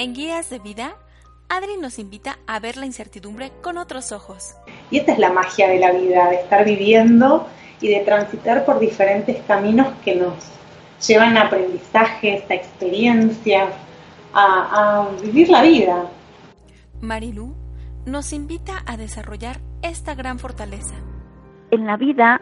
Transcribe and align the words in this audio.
En 0.00 0.14
Guías 0.14 0.48
de 0.48 0.60
Vida, 0.60 0.94
Adri 1.48 1.76
nos 1.76 1.98
invita 1.98 2.38
a 2.46 2.60
ver 2.60 2.76
la 2.76 2.86
incertidumbre 2.86 3.50
con 3.64 3.78
otros 3.78 4.12
ojos. 4.12 4.54
Y 4.92 4.98
esta 4.98 5.12
es 5.12 5.18
la 5.18 5.32
magia 5.32 5.66
de 5.66 5.80
la 5.80 5.90
vida, 5.90 6.28
de 6.28 6.36
estar 6.36 6.64
viviendo 6.64 7.48
y 7.80 7.88
de 7.88 8.04
transitar 8.04 8.64
por 8.64 8.78
diferentes 8.78 9.42
caminos 9.48 9.88
que 10.04 10.14
nos 10.14 10.34
llevan 11.04 11.36
a 11.36 11.46
aprendizajes, 11.46 12.48
a 12.48 12.54
experiencias, 12.54 13.70
a, 14.34 15.00
a 15.00 15.08
vivir 15.20 15.48
la 15.48 15.62
vida. 15.62 16.06
Marilu 17.00 17.56
nos 18.06 18.32
invita 18.32 18.84
a 18.86 18.96
desarrollar 18.96 19.56
esta 19.82 20.14
gran 20.14 20.38
fortaleza. 20.38 20.94
En 21.72 21.88
la 21.88 21.96
vida 21.96 22.40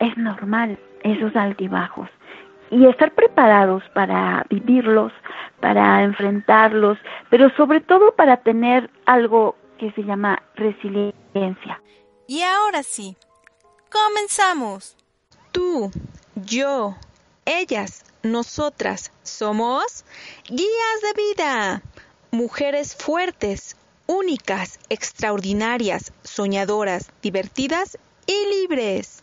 es 0.00 0.16
normal 0.16 0.76
esos 1.04 1.36
altibajos 1.36 2.08
y 2.70 2.86
estar 2.86 3.14
preparados 3.14 3.82
para 3.94 4.44
vivirlos, 4.50 5.12
para 5.60 6.02
enfrentarlos, 6.04 6.98
pero 7.30 7.50
sobre 7.56 7.80
todo 7.80 8.14
para 8.14 8.38
tener 8.38 8.90
algo 9.06 9.56
que 9.78 9.92
se 9.92 10.02
llama 10.02 10.42
resiliencia. 10.54 11.82
Y 12.26 12.42
ahora 12.42 12.82
sí, 12.82 13.16
comenzamos. 13.90 14.96
Tú, 15.52 15.90
yo, 16.34 16.96
ellas, 17.44 18.04
nosotras 18.22 19.12
somos 19.22 20.04
guías 20.48 21.00
de 21.02 21.22
vida, 21.34 21.82
mujeres 22.30 22.94
fuertes, 22.94 23.76
únicas, 24.06 24.78
extraordinarias, 24.88 26.12
soñadoras, 26.22 27.10
divertidas 27.22 27.98
y 28.26 28.60
libres. 28.60 29.22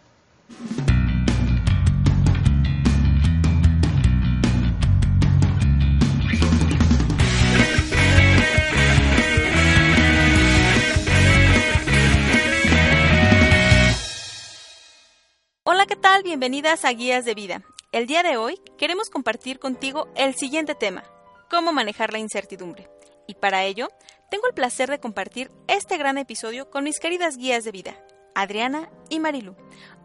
Hola, 15.86 15.96
¿qué 15.96 16.02
tal? 16.02 16.24
Bienvenidas 16.24 16.84
a 16.84 16.94
Guías 16.94 17.26
de 17.26 17.36
Vida. 17.36 17.62
El 17.92 18.08
día 18.08 18.24
de 18.24 18.38
hoy 18.38 18.60
queremos 18.76 19.12
compartir 19.12 19.60
contigo 19.60 20.08
el 20.16 20.34
siguiente 20.34 20.74
tema, 20.74 21.04
cómo 21.48 21.74
manejar 21.74 22.12
la 22.12 22.18
incertidumbre. 22.18 22.90
Y 23.28 23.36
para 23.36 23.66
ello, 23.66 23.90
tengo 24.32 24.48
el 24.48 24.56
placer 24.56 24.90
de 24.90 24.98
compartir 24.98 25.52
este 25.68 25.98
gran 25.98 26.18
episodio 26.18 26.72
con 26.72 26.86
mis 26.86 27.00
queridas 27.00 27.38
guías 27.38 27.64
de 27.66 27.72
vida, 27.72 27.94
Adriana 28.34 28.90
y 29.10 29.20
Marilu. 29.20 29.56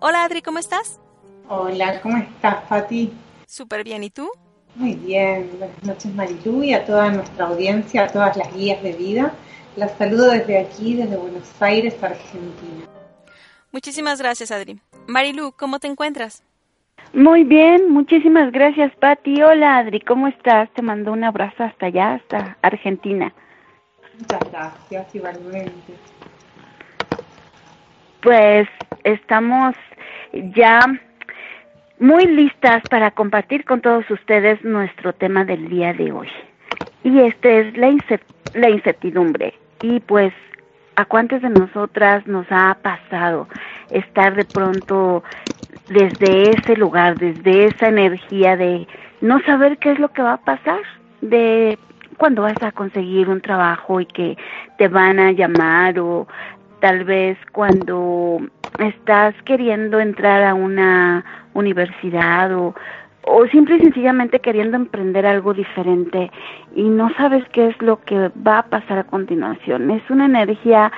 Hola 0.00 0.24
Adri, 0.24 0.42
¿cómo 0.42 0.58
estás? 0.58 1.00
Hola, 1.48 2.02
¿cómo 2.02 2.18
estás, 2.18 2.62
Fati? 2.68 3.14
Súper 3.46 3.82
bien, 3.82 4.04
¿y 4.04 4.10
tú? 4.10 4.30
Muy 4.74 4.96
bien, 4.96 5.48
buenas 5.58 5.82
noches 5.82 6.14
Marilu 6.14 6.62
y 6.62 6.74
a 6.74 6.84
toda 6.84 7.10
nuestra 7.10 7.46
audiencia, 7.46 8.04
a 8.04 8.08
todas 8.08 8.36
las 8.36 8.54
guías 8.54 8.82
de 8.82 8.92
vida. 8.92 9.32
Las 9.76 9.96
saludo 9.96 10.30
desde 10.30 10.58
aquí, 10.58 10.96
desde 10.96 11.16
Buenos 11.16 11.48
Aires, 11.58 11.94
Argentina. 12.02 12.99
Muchísimas 13.72 14.20
gracias, 14.20 14.50
Adri. 14.50 14.80
Marilu, 15.06 15.52
¿cómo 15.56 15.78
te 15.78 15.86
encuentras? 15.86 16.42
Muy 17.12 17.44
bien, 17.44 17.90
muchísimas 17.90 18.52
gracias, 18.52 18.94
Patti. 18.96 19.42
Hola, 19.42 19.78
Adri, 19.78 20.00
¿cómo 20.00 20.28
estás? 20.28 20.70
Te 20.74 20.82
mando 20.82 21.12
un 21.12 21.24
abrazo 21.24 21.64
hasta 21.64 21.86
allá, 21.86 22.14
hasta 22.14 22.56
Argentina. 22.62 23.32
Muchas 24.18 24.50
gracias, 24.50 25.14
igualmente. 25.14 25.94
Pues 28.22 28.68
estamos 29.02 29.74
ya 30.32 30.80
muy 31.98 32.26
listas 32.26 32.82
para 32.90 33.10
compartir 33.10 33.64
con 33.64 33.80
todos 33.80 34.08
ustedes 34.10 34.62
nuestro 34.64 35.12
tema 35.12 35.44
del 35.44 35.68
día 35.68 35.92
de 35.92 36.12
hoy. 36.12 36.28
Y 37.02 37.20
este 37.20 37.60
es 37.60 37.76
la, 37.76 37.94
la 38.54 38.70
incertidumbre. 38.70 39.54
Y 39.82 40.00
pues 40.00 40.32
¿A 41.00 41.06
cuántas 41.06 41.40
de 41.40 41.48
nosotras 41.48 42.26
nos 42.26 42.44
ha 42.50 42.76
pasado 42.82 43.48
estar 43.88 44.34
de 44.34 44.44
pronto 44.44 45.24
desde 45.88 46.52
ese 46.52 46.76
lugar, 46.76 47.16
desde 47.16 47.68
esa 47.68 47.88
energía 47.88 48.54
de 48.58 48.86
no 49.22 49.40
saber 49.46 49.78
qué 49.78 49.92
es 49.92 49.98
lo 49.98 50.10
que 50.12 50.20
va 50.20 50.34
a 50.34 50.44
pasar, 50.44 50.82
de 51.22 51.78
cuando 52.18 52.42
vas 52.42 52.62
a 52.62 52.72
conseguir 52.72 53.30
un 53.30 53.40
trabajo 53.40 54.02
y 54.02 54.04
que 54.04 54.36
te 54.76 54.88
van 54.88 55.18
a 55.18 55.32
llamar 55.32 55.98
o 55.98 56.28
tal 56.80 57.04
vez 57.04 57.38
cuando 57.52 58.38
estás 58.78 59.34
queriendo 59.46 60.00
entrar 60.00 60.42
a 60.42 60.52
una 60.52 61.24
universidad 61.54 62.54
o 62.54 62.74
o 63.22 63.46
simple 63.48 63.76
y 63.76 63.80
sencillamente 63.80 64.40
queriendo 64.40 64.76
emprender 64.76 65.26
algo 65.26 65.52
diferente 65.52 66.30
y 66.74 66.82
no 66.82 67.12
sabes 67.14 67.44
qué 67.52 67.68
es 67.68 67.82
lo 67.82 68.00
que 68.00 68.30
va 68.46 68.60
a 68.60 68.66
pasar 68.66 68.98
a 68.98 69.04
continuación. 69.04 69.90
Es 69.90 70.08
una 70.10 70.26
energía 70.26 70.90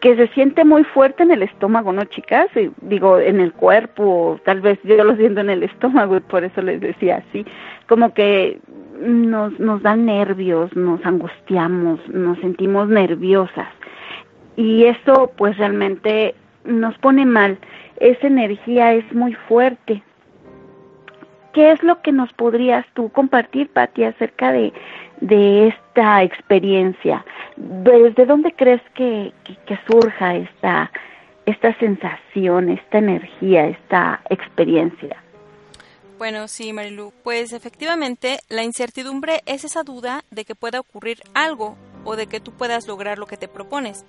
que 0.00 0.16
se 0.16 0.28
siente 0.28 0.64
muy 0.64 0.84
fuerte 0.84 1.22
en 1.22 1.30
el 1.30 1.42
estómago, 1.42 1.92
¿no, 1.92 2.04
chicas? 2.04 2.48
digo, 2.82 3.18
en 3.18 3.40
el 3.40 3.52
cuerpo, 3.52 4.38
tal 4.44 4.60
vez 4.60 4.78
yo 4.84 5.02
lo 5.02 5.16
siento 5.16 5.40
en 5.40 5.50
el 5.50 5.62
estómago 5.62 6.16
y 6.16 6.20
por 6.20 6.44
eso 6.44 6.60
les 6.62 6.80
decía 6.80 7.22
así, 7.28 7.44
como 7.88 8.12
que 8.12 8.60
nos, 9.00 9.58
nos 9.58 9.82
dan 9.82 10.06
nervios, 10.06 10.74
nos 10.76 11.04
angustiamos, 11.04 12.00
nos 12.08 12.38
sentimos 12.38 12.88
nerviosas 12.88 13.68
y 14.56 14.84
eso 14.84 15.32
pues 15.36 15.56
realmente 15.56 16.34
nos 16.64 16.96
pone 16.98 17.24
mal. 17.24 17.58
Esa 17.98 18.26
energía 18.26 18.92
es 18.92 19.10
muy 19.14 19.34
fuerte 19.34 20.02
¿Qué 21.52 21.72
es 21.72 21.82
lo 21.82 22.00
que 22.00 22.12
nos 22.12 22.32
podrías 22.32 22.86
tú 22.94 23.10
compartir, 23.10 23.68
Patti, 23.68 24.04
acerca 24.04 24.52
de, 24.52 24.72
de 25.20 25.68
esta 25.68 26.22
experiencia? 26.22 27.24
¿Desde 27.56 28.24
dónde 28.24 28.52
crees 28.52 28.80
que, 28.94 29.32
que, 29.44 29.78
surja 29.86 30.36
esta, 30.36 30.90
esta 31.44 31.76
sensación, 31.78 32.70
esta 32.70 32.98
energía, 32.98 33.66
esta 33.66 34.22
experiencia? 34.30 35.22
Bueno, 36.16 36.48
sí, 36.48 36.72
Marilu, 36.72 37.12
pues 37.22 37.52
efectivamente 37.52 38.38
la 38.48 38.62
incertidumbre 38.62 39.40
es 39.44 39.64
esa 39.64 39.82
duda 39.82 40.24
de 40.30 40.44
que 40.44 40.54
pueda 40.54 40.80
ocurrir 40.80 41.18
algo 41.34 41.76
o 42.04 42.16
de 42.16 42.28
que 42.28 42.40
tú 42.40 42.52
puedas 42.52 42.86
lograr 42.86 43.18
lo 43.18 43.26
que 43.26 43.36
te 43.36 43.48
propones. 43.48 44.06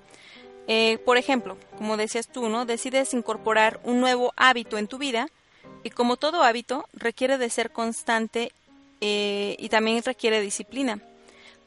Eh, 0.68 0.98
por 1.06 1.18
ejemplo, 1.18 1.58
como 1.78 1.98
decías 1.98 2.28
tú, 2.28 2.48
¿no? 2.48 2.66
Decides 2.66 3.14
incorporar 3.14 3.82
un 3.84 4.00
nuevo 4.00 4.32
hábito 4.38 4.78
en 4.78 4.88
tu 4.88 4.98
vida 4.98 5.28
y 5.84 5.90
como 5.90 6.18
todo 6.18 6.44
hábito, 6.44 6.88
requiere 6.94 7.38
de 7.38 7.50
ser 7.50 7.72
constante 7.72 8.52
eh, 9.02 9.56
y 9.60 9.70
también 9.70 10.02
requiere 10.04 10.42
disciplina. 10.42 11.00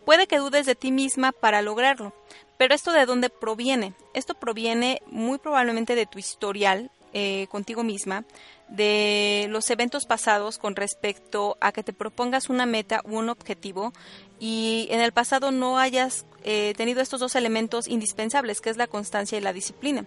Puede 0.04 0.26
que 0.26 0.38
dudes 0.38 0.66
de 0.66 0.74
ti 0.74 0.92
misma 0.92 1.32
para 1.32 1.62
lograrlo, 1.62 2.12
pero 2.58 2.74
esto 2.74 2.92
de 2.92 3.06
dónde 3.06 3.28
proviene? 3.28 3.94
Esto 4.14 4.34
proviene 4.34 5.02
muy 5.06 5.38
probablemente 5.38 5.94
de 5.94 6.06
tu 6.06 6.18
historial 6.18 6.90
eh, 7.12 7.47
contigo 7.50 7.83
misma, 7.83 8.25
de 8.69 9.47
los 9.50 9.71
eventos 9.71 10.06
pasados 10.06 10.59
con 10.59 10.75
respecto 10.75 11.56
a 11.61 11.72
que 11.72 11.83
te 11.83 11.93
propongas 11.93 12.49
una 12.49 12.67
meta 12.67 13.00
u 13.05 13.19
un 13.19 13.28
objetivo 13.28 13.93
y 14.41 14.89
en 14.91 15.00
el 15.00 15.12
pasado 15.12 15.50
no 15.50 15.78
hayas 15.78 16.27
eh, 16.43 16.75
tenido 16.77 17.00
estos 17.00 17.21
dos 17.21 17.34
elementos 17.34 17.89
indispensables, 17.89 18.61
que 18.61 18.71
es 18.71 18.77
la 18.77 18.87
constancia 18.87 19.39
y 19.39 19.41
la 19.41 19.53
disciplina. 19.53 20.05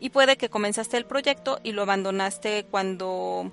Y 0.00 0.10
puede 0.10 0.36
que 0.36 0.48
comenzaste 0.48 0.96
el 0.96 1.04
proyecto 1.04 1.60
y 1.62 1.72
lo 1.72 1.82
abandonaste 1.82 2.64
cuando 2.70 3.52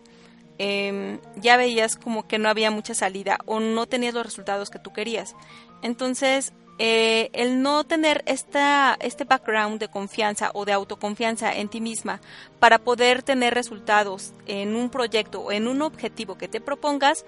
em, 0.57 1.19
ya 1.35 1.57
veías 1.57 1.95
como 1.95 2.27
que 2.27 2.37
no 2.37 2.49
había 2.49 2.71
mucha 2.71 2.95
salida 2.95 3.39
o 3.45 3.59
no 3.59 3.85
tenías 3.87 4.13
los 4.13 4.25
resultados 4.25 4.69
que 4.69 4.79
tú 4.79 4.93
querías. 4.93 5.35
Entonces, 5.81 6.53
eh, 6.79 7.29
el 7.33 7.61
no 7.61 7.83
tener 7.83 8.23
esta, 8.25 8.97
este 8.99 9.25
background 9.25 9.79
de 9.79 9.89
confianza 9.89 10.51
o 10.53 10.65
de 10.65 10.73
autoconfianza 10.73 11.53
en 11.53 11.69
ti 11.69 11.81
misma 11.81 12.19
para 12.59 12.79
poder 12.79 13.23
tener 13.23 13.53
resultados 13.53 14.33
en 14.47 14.75
un 14.75 14.89
proyecto 14.89 15.41
o 15.41 15.51
en 15.51 15.67
un 15.67 15.81
objetivo 15.81 16.37
que 16.37 16.47
te 16.47 16.61
propongas, 16.61 17.25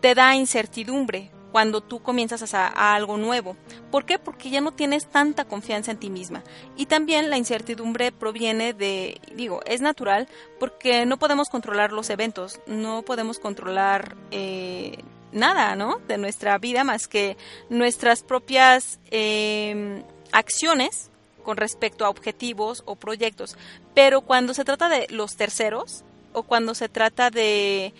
te 0.00 0.14
da 0.14 0.34
incertidumbre 0.34 1.30
cuando 1.52 1.80
tú 1.80 2.00
comienzas 2.00 2.54
a, 2.54 2.94
algo 2.94 3.16
nuevo. 3.16 3.56
¿Por 3.90 4.04
qué? 4.04 4.18
Porque 4.18 4.50
ya 4.50 4.60
no 4.60 4.72
tienes 4.72 5.06
tanta 5.06 5.44
confianza 5.44 5.90
en 5.90 5.98
ti 5.98 6.10
misma. 6.10 6.42
Y 6.76 6.86
también 6.86 7.30
la 7.30 7.38
incertidumbre 7.38 8.12
proviene 8.12 8.72
de, 8.72 9.20
digo, 9.34 9.60
es 9.66 9.80
natural 9.80 10.28
porque 10.58 11.06
no 11.06 11.18
podemos 11.18 11.48
controlar 11.48 11.92
los 11.92 12.10
eventos, 12.10 12.60
no 12.66 13.02
podemos 13.02 13.38
controlar 13.38 14.16
eh, 14.30 14.98
nada, 15.32 15.76
¿no? 15.76 15.98
De 16.08 16.18
nuestra 16.18 16.58
vida 16.58 16.84
más 16.84 17.06
que 17.06 17.36
nuestras 17.68 18.22
propias 18.22 18.98
em, 19.10 20.02
acciones 20.32 21.10
con 21.44 21.56
respecto 21.56 22.04
a 22.04 22.10
objetivos 22.10 22.82
o 22.86 22.96
proyectos. 22.96 23.56
Pero 23.94 24.20
cuando 24.20 24.54
se 24.54 24.64
trata 24.64 24.88
de 24.88 25.06
los 25.10 25.36
terceros 25.36 26.04
o 26.32 26.42
cuando 26.42 26.74
se 26.74 26.88
trata 26.88 27.30
de, 27.30 27.92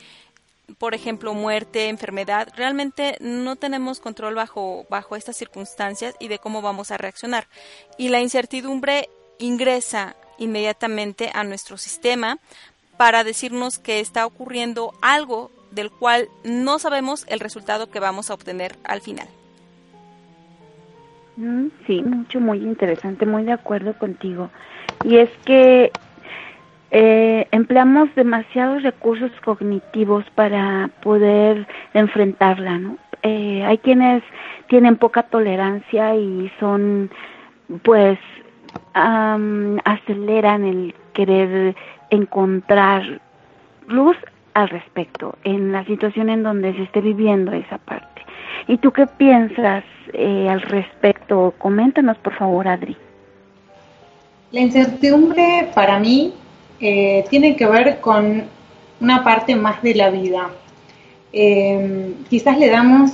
por 0.78 0.94
ejemplo, 0.94 1.34
muerte, 1.34 1.88
enfermedad, 1.88 2.48
realmente 2.56 3.16
no 3.20 3.56
tenemos 3.56 4.00
control 4.00 4.34
bajo, 4.34 4.86
bajo 4.88 5.16
estas 5.16 5.36
circunstancias 5.36 6.14
y 6.20 6.28
de 6.28 6.38
cómo 6.38 6.62
vamos 6.62 6.90
a 6.90 6.98
reaccionar. 6.98 7.48
Y 7.98 8.08
la 8.08 8.20
incertidumbre 8.20 9.08
ingresa 9.38 10.16
inmediatamente 10.38 11.30
a 11.34 11.44
nuestro 11.44 11.76
sistema 11.76 12.38
para 12.96 13.24
decirnos 13.24 13.78
que 13.78 14.00
está 14.00 14.26
ocurriendo 14.26 14.92
algo 15.00 15.50
del 15.70 15.90
cual 15.90 16.28
no 16.44 16.78
sabemos 16.78 17.26
el 17.28 17.40
resultado 17.40 17.90
que 17.90 18.00
vamos 18.00 18.30
a 18.30 18.34
obtener 18.34 18.76
al 18.84 19.00
final. 19.00 19.28
Mm, 21.36 21.68
sí, 21.86 22.02
mucho, 22.02 22.40
muy 22.40 22.58
interesante, 22.58 23.24
muy 23.26 23.44
de 23.44 23.52
acuerdo 23.52 23.94
contigo. 23.94 24.50
Y 25.04 25.16
es 25.16 25.30
que 25.44 25.90
eh, 26.90 27.46
empleamos 27.52 28.14
demasiados 28.14 28.82
recursos 28.82 29.30
cognitivos 29.44 30.24
para 30.34 30.90
poder 31.02 31.66
enfrentarla, 31.94 32.78
¿no? 32.78 32.98
Eh, 33.22 33.64
hay 33.64 33.78
quienes 33.78 34.22
tienen 34.68 34.96
poca 34.96 35.22
tolerancia 35.24 36.14
y 36.16 36.50
son, 36.58 37.10
pues, 37.82 38.18
aceleran 38.92 40.64
el 40.64 40.94
querer 41.12 41.74
encontrar 42.10 43.20
luz 43.86 44.16
al 44.54 44.68
respecto 44.68 45.36
en 45.44 45.72
la 45.72 45.84
situación 45.84 46.30
en 46.30 46.42
donde 46.42 46.74
se 46.74 46.82
esté 46.82 47.00
viviendo 47.00 47.52
esa 47.52 47.78
parte. 47.78 48.22
¿Y 48.68 48.78
tú 48.78 48.92
qué 48.92 49.06
piensas 49.06 49.84
eh, 50.12 50.48
al 50.48 50.62
respecto? 50.62 51.54
Coméntanos, 51.58 52.16
por 52.18 52.34
favor, 52.34 52.68
Adri. 52.68 52.96
La 54.52 54.60
incertidumbre 54.60 55.70
para 55.74 55.98
mí 55.98 56.34
eh, 56.80 57.24
tiene 57.30 57.56
que 57.56 57.66
ver 57.66 58.00
con 58.00 58.44
una 59.00 59.24
parte 59.24 59.54
más 59.54 59.82
de 59.82 59.94
la 59.94 60.10
vida. 60.10 60.50
Eh, 61.32 62.14
quizás 62.28 62.58
le 62.58 62.68
damos 62.68 63.10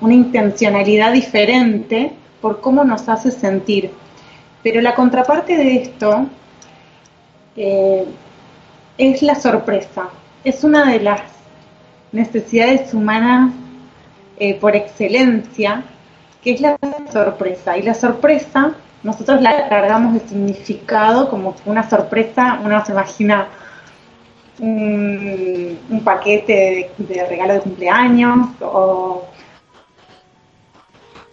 una 0.00 0.14
intencionalidad 0.14 1.12
diferente 1.12 2.12
por 2.40 2.60
cómo 2.60 2.82
nos 2.82 3.08
hace 3.08 3.30
sentir. 3.30 3.90
Pero 4.62 4.80
la 4.80 4.94
contraparte 4.94 5.56
de 5.56 5.76
esto 5.76 6.26
es 8.98 9.22
la 9.22 9.34
sorpresa. 9.34 10.08
Es 10.44 10.64
una 10.64 10.90
de 10.90 11.00
las 11.00 11.20
necesidades 12.12 12.94
humanas 12.94 13.52
eh, 14.38 14.54
por 14.54 14.76
excelencia, 14.76 15.82
que 16.42 16.52
es 16.52 16.60
la 16.60 16.78
sorpresa. 17.12 17.76
Y 17.76 17.82
la 17.82 17.94
sorpresa, 17.94 18.72
nosotros 19.02 19.42
la 19.42 19.68
cargamos 19.68 20.14
de 20.14 20.20
significado 20.20 21.28
como 21.28 21.54
una 21.64 21.88
sorpresa, 21.88 22.60
uno 22.64 22.84
se 22.84 22.92
imagina 22.92 23.48
un, 24.58 26.02
paquete 26.04 26.90
de, 26.96 27.26
regalo 27.26 27.54
de 27.54 27.60
cumpleaños 27.60 28.48
o, 28.60 29.26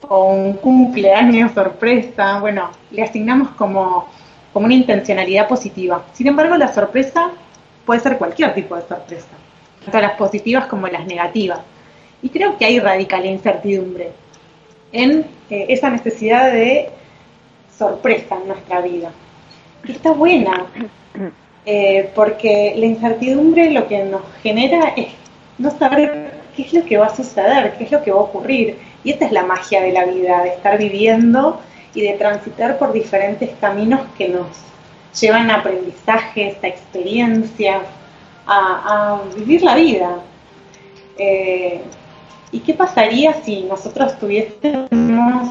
o 0.08 0.34
un 0.34 0.54
cumpleaños 0.54 1.52
sorpresa. 1.54 2.40
Bueno, 2.40 2.72
le 2.92 3.04
asignamos 3.04 3.50
como, 3.50 4.08
como 4.52 4.66
una 4.66 4.76
intencionalidad 4.76 5.48
positiva. 5.48 6.04
Sin 6.14 6.28
embargo, 6.28 6.58
la 6.58 6.74
sorpresa 6.74 7.32
puede 7.86 8.00
ser 8.00 8.18
cualquier 8.18 8.54
tipo 8.54 8.76
de 8.76 8.82
sorpresa, 8.84 9.28
tanto 9.84 10.00
las 10.00 10.14
positivas 10.14 10.68
como 10.68 10.88
las 10.88 11.06
negativas. 11.06 11.60
Y 12.22 12.30
creo 12.30 12.58
que 12.58 12.66
ahí 12.66 12.80
radica 12.80 13.20
la 13.20 13.28
incertidumbre, 13.28 14.12
en 14.92 15.26
eh, 15.50 15.66
esa 15.70 15.90
necesidad 15.90 16.52
de 16.52 16.90
sorpresa 17.78 18.38
en 18.42 18.48
nuestra 18.48 18.82
vida. 18.82 19.12
Y 19.86 19.92
está 19.92 20.12
buena, 20.12 20.66
eh, 21.66 22.10
porque 22.16 22.74
la 22.78 22.86
incertidumbre 22.86 23.72
lo 23.72 23.88
que 23.88 24.04
nos 24.04 24.22
genera 24.42 24.94
es 24.96 25.08
no 25.58 25.72
saber 25.78 26.32
qué 26.56 26.64
es 26.64 26.74
lo 26.74 26.86
que 26.86 26.98
va 26.98 27.08
a 27.08 27.16
suceder, 27.16 27.74
qué 27.78 27.86
es 27.86 27.92
lo 27.92 28.02
que 28.04 28.12
va 28.12 28.20
a 28.20 28.24
ocurrir. 28.24 28.78
Y 29.04 29.12
esta 29.12 29.26
es 29.26 29.32
la 29.32 29.44
magia 29.44 29.82
de 29.82 29.92
la 29.92 30.06
vida, 30.06 30.44
de 30.44 30.50
estar 30.50 30.78
viviendo 30.78 31.60
y 31.94 32.02
de 32.02 32.14
transitar 32.14 32.78
por 32.78 32.94
diferentes 32.94 33.50
caminos 33.60 34.02
que 34.18 34.30
nos 34.30 34.48
llevan 35.20 35.52
aprendizajes, 35.52 36.58
a 36.64 36.68
experiencias, 36.68 37.82
a, 38.48 39.22
vivir 39.36 39.62
la 39.64 39.76
vida. 39.76 40.20
Eh, 41.18 41.82
¿Y 42.52 42.60
qué 42.60 42.74
pasaría 42.74 43.34
si 43.44 43.64
nosotros 43.64 44.18
tuviésemos 44.20 45.50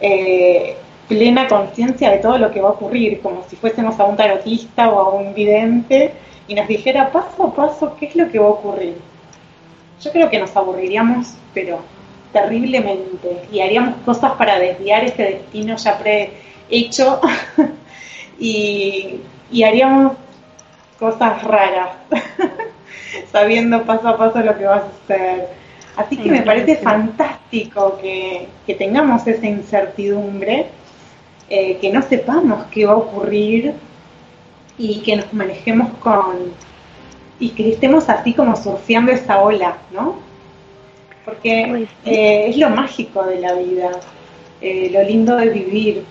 eh, 0.00 0.76
plena 1.08 1.48
conciencia 1.48 2.10
de 2.10 2.18
todo 2.18 2.38
lo 2.38 2.50
que 2.50 2.60
va 2.60 2.68
a 2.68 2.72
ocurrir, 2.72 3.20
como 3.20 3.44
si 3.48 3.56
fuésemos 3.56 3.98
a 3.98 4.04
un 4.04 4.16
tarotista 4.16 4.90
o 4.90 5.00
a 5.00 5.14
un 5.14 5.34
vidente 5.34 6.12
y 6.46 6.54
nos 6.54 6.68
dijera 6.68 7.10
paso 7.10 7.44
a 7.44 7.54
paso 7.54 7.96
qué 7.98 8.06
es 8.06 8.16
lo 8.16 8.30
que 8.30 8.38
va 8.38 8.46
a 8.46 8.50
ocurrir? 8.50 8.96
Yo 10.00 10.12
creo 10.12 10.30
que 10.30 10.38
nos 10.38 10.54
aburriríamos, 10.56 11.34
pero 11.52 11.80
terriblemente, 12.32 13.42
y 13.50 13.60
haríamos 13.60 13.96
cosas 14.04 14.32
para 14.32 14.58
desviar 14.58 15.04
ese 15.04 15.22
destino 15.22 15.76
ya 15.76 15.98
prehecho 15.98 17.20
y, 18.40 19.20
y 19.52 19.62
haríamos 19.62 20.14
cosas 20.98 21.42
raras, 21.44 21.90
sabiendo 23.32 23.84
paso 23.84 24.08
a 24.08 24.18
paso 24.18 24.40
lo 24.40 24.56
que 24.56 24.64
va 24.64 24.76
a 24.76 24.90
suceder. 24.90 25.48
Así 25.96 26.16
que 26.16 26.30
me 26.30 26.42
parece 26.42 26.76
fantástico 26.76 27.98
que, 28.00 28.48
tengamos 28.78 29.26
esa 29.26 29.46
incertidumbre, 29.46 30.66
eh, 31.48 31.76
que 31.78 31.92
no 31.92 32.00
sepamos 32.02 32.64
qué 32.70 32.86
va 32.86 32.92
a 32.92 32.96
ocurrir 32.96 33.74
y 34.78 35.00
que 35.00 35.16
nos 35.16 35.32
manejemos 35.32 35.90
con, 35.98 36.52
y 37.38 37.50
que 37.50 37.70
estemos 37.70 38.08
así 38.08 38.32
como 38.32 38.56
surfeando 38.56 39.12
esa 39.12 39.42
ola, 39.42 39.78
¿no? 39.90 40.16
Porque 41.24 41.86
eh, 42.04 42.46
es 42.48 42.56
lo 42.56 42.70
mágico 42.70 43.24
de 43.24 43.40
la 43.40 43.54
vida, 43.54 43.90
eh, 44.60 44.90
lo 44.92 45.02
lindo 45.02 45.36
de 45.36 45.50
vivir. 45.50 46.04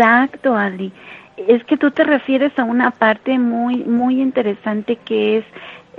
Exacto, 0.00 0.56
Adri. 0.56 0.92
Es 1.36 1.62
que 1.64 1.76
tú 1.76 1.90
te 1.90 2.04
refieres 2.04 2.58
a 2.58 2.64
una 2.64 2.90
parte 2.90 3.38
muy, 3.38 3.84
muy 3.84 4.20
interesante 4.22 4.96
que 4.96 5.38
es 5.38 5.44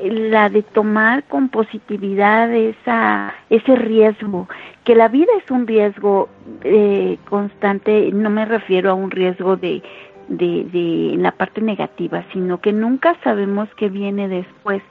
la 0.03 0.49
de 0.49 0.63
tomar 0.63 1.23
con 1.25 1.49
positividad 1.49 2.51
esa, 2.51 3.31
ese 3.51 3.75
riesgo, 3.75 4.47
que 4.83 4.95
la 4.95 5.07
vida 5.07 5.31
es 5.43 5.51
un 5.51 5.67
riesgo 5.67 6.29
eh, 6.63 7.19
constante, 7.29 8.09
no 8.11 8.31
me 8.31 8.45
refiero 8.45 8.89
a 8.89 8.95
un 8.95 9.11
riesgo 9.11 9.55
de, 9.55 9.83
de, 10.27 10.63
de 10.65 11.15
la 11.17 11.31
parte 11.31 11.61
negativa, 11.61 12.23
sino 12.33 12.59
que 12.59 12.73
nunca 12.73 13.15
sabemos 13.23 13.69
qué 13.75 13.89
viene 13.89 14.27
después. 14.27 14.81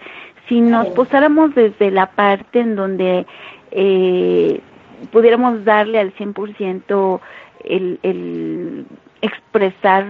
Si 0.49 0.61
nos 0.61 0.87
posáramos 0.89 1.53
desde 1.57 1.91
la 1.91 2.07
parte 2.07 2.61
en 2.61 2.77
donde 2.77 3.27
eh, 3.73 4.61
pudiéramos 5.11 5.65
darle 5.65 5.99
al 5.99 6.15
100% 6.15 7.21
el, 7.65 7.99
el 8.03 8.87
expresar 9.23 10.05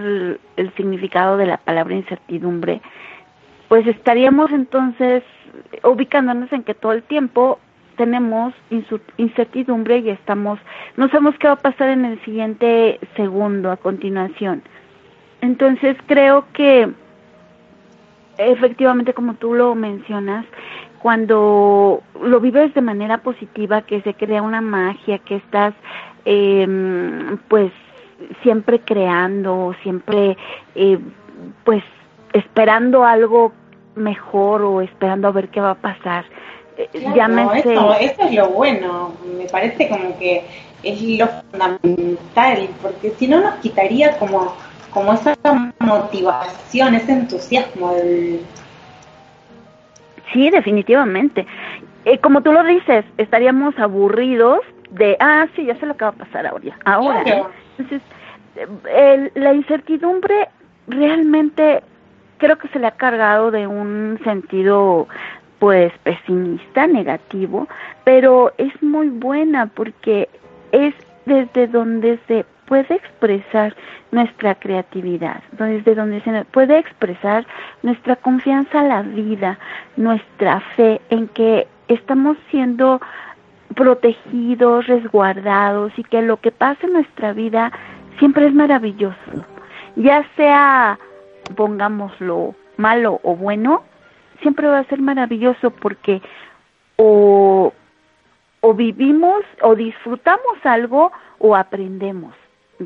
el 0.57 0.73
significado 0.75 1.37
de 1.37 1.45
la 1.45 1.57
palabra 1.57 1.95
incertidumbre, 1.95 2.81
pues 3.67 3.85
estaríamos 3.87 4.51
entonces 4.51 5.23
ubicándonos 5.83 6.51
en 6.51 6.63
que 6.63 6.73
todo 6.73 6.93
el 6.93 7.03
tiempo 7.03 7.59
tenemos 7.97 8.53
incertidumbre 9.17 9.99
y 9.99 10.09
estamos, 10.09 10.59
no 10.97 11.07
sabemos 11.09 11.35
qué 11.37 11.47
va 11.47 11.53
a 11.53 11.57
pasar 11.57 11.89
en 11.89 12.05
el 12.05 12.19
siguiente 12.23 12.99
segundo 13.15 13.71
a 13.71 13.77
continuación. 13.77 14.63
Entonces 15.41 15.97
creo 16.07 16.45
que 16.53 16.89
efectivamente 18.37 19.13
como 19.13 19.35
tú 19.35 19.53
lo 19.53 19.75
mencionas, 19.75 20.45
cuando 21.01 22.01
lo 22.21 22.39
vives 22.39 22.73
de 22.73 22.81
manera 22.81 23.19
positiva, 23.19 23.81
que 23.81 24.01
se 24.01 24.13
crea 24.13 24.41
una 24.41 24.61
magia, 24.61 25.19
que 25.19 25.35
estás 25.35 25.73
eh, 26.25 26.67
pues 27.47 27.71
siempre 28.43 28.81
creando, 28.81 29.75
siempre 29.81 30.37
eh, 30.75 30.99
pues 31.63 31.83
esperando 32.33 33.03
algo 33.03 33.51
mejor 33.95 34.61
o 34.61 34.81
esperando 34.81 35.27
a 35.27 35.31
ver 35.31 35.49
qué 35.49 35.59
va 35.59 35.71
a 35.71 35.75
pasar. 35.75 36.25
Eh, 36.77 36.87
claro, 37.13 37.51
eso, 37.53 38.21
es 38.21 38.33
lo 38.33 38.49
bueno, 38.49 39.13
me 39.37 39.45
parece 39.45 39.89
como 39.89 40.17
que 40.17 40.45
es 40.83 41.01
lo 41.19 41.27
fundamental, 41.27 42.69
porque 42.81 43.11
si 43.11 43.27
no 43.27 43.41
nos 43.41 43.55
quitaría 43.55 44.17
como, 44.17 44.55
como 44.91 45.13
esa 45.13 45.35
motivación, 45.79 46.95
ese 46.95 47.11
entusiasmo 47.11 47.93
del... 47.93 48.41
Sí, 50.33 50.49
definitivamente. 50.49 51.45
Eh, 52.05 52.17
como 52.19 52.41
tú 52.41 52.51
lo 52.51 52.63
dices, 52.63 53.05
estaríamos 53.17 53.77
aburridos 53.77 54.59
de, 54.89 55.17
ah, 55.19 55.47
sí, 55.55 55.65
ya 55.65 55.75
sé 55.79 55.85
lo 55.85 55.95
que 55.95 56.05
va 56.05 56.11
a 56.11 56.13
pasar 56.13 56.47
ahora. 56.47 56.77
ahora 56.85 57.23
Entonces, 57.77 58.01
eh, 58.89 59.31
la 59.35 59.53
incertidumbre 59.53 60.49
realmente 60.87 61.83
creo 62.37 62.57
que 62.57 62.67
se 62.69 62.79
le 62.79 62.87
ha 62.87 62.91
cargado 62.91 63.51
de 63.51 63.67
un 63.67 64.19
sentido 64.23 65.07
pues 65.59 65.93
pesimista, 66.03 66.87
negativo, 66.87 67.67
pero 68.03 68.51
es 68.57 68.81
muy 68.81 69.09
buena 69.09 69.67
porque 69.67 70.27
es 70.71 70.95
desde 71.27 71.67
donde 71.67 72.17
se 72.27 72.45
puede 72.71 72.95
expresar 72.95 73.75
nuestra 74.11 74.55
creatividad, 74.55 75.43
desde 75.51 75.93
donde 75.93 76.21
se 76.21 76.45
puede 76.45 76.77
expresar 76.79 77.45
nuestra 77.83 78.15
confianza 78.15 78.79
a 78.79 78.83
la 78.83 79.01
vida, 79.01 79.59
nuestra 79.97 80.61
fe 80.77 81.01
en 81.09 81.27
que 81.27 81.67
estamos 81.89 82.37
siendo 82.49 83.01
protegidos, 83.75 84.87
resguardados 84.87 85.91
y 85.97 86.03
que 86.05 86.21
lo 86.21 86.37
que 86.37 86.51
pasa 86.51 86.87
en 86.87 86.93
nuestra 86.93 87.33
vida 87.33 87.73
siempre 88.19 88.47
es 88.47 88.53
maravilloso, 88.53 89.31
ya 89.97 90.25
sea 90.37 90.97
pongámoslo 91.57 92.55
malo 92.77 93.19
o 93.23 93.35
bueno, 93.35 93.83
siempre 94.41 94.69
va 94.69 94.79
a 94.79 94.85
ser 94.85 95.01
maravilloso 95.01 95.71
porque 95.71 96.21
o, 96.95 97.73
o 98.61 98.73
vivimos 98.73 99.41
o 99.61 99.75
disfrutamos 99.75 100.55
algo 100.63 101.11
o 101.37 101.53
aprendemos 101.53 102.33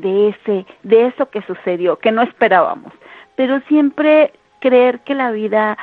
de 0.00 0.28
ese 0.28 0.66
de 0.82 1.06
eso 1.06 1.30
que 1.30 1.42
sucedió, 1.42 1.98
que 1.98 2.12
no 2.12 2.22
esperábamos. 2.22 2.92
Pero 3.34 3.60
siempre 3.68 4.32
creer 4.60 5.00
que 5.00 5.14
la 5.14 5.30
vida 5.30 5.76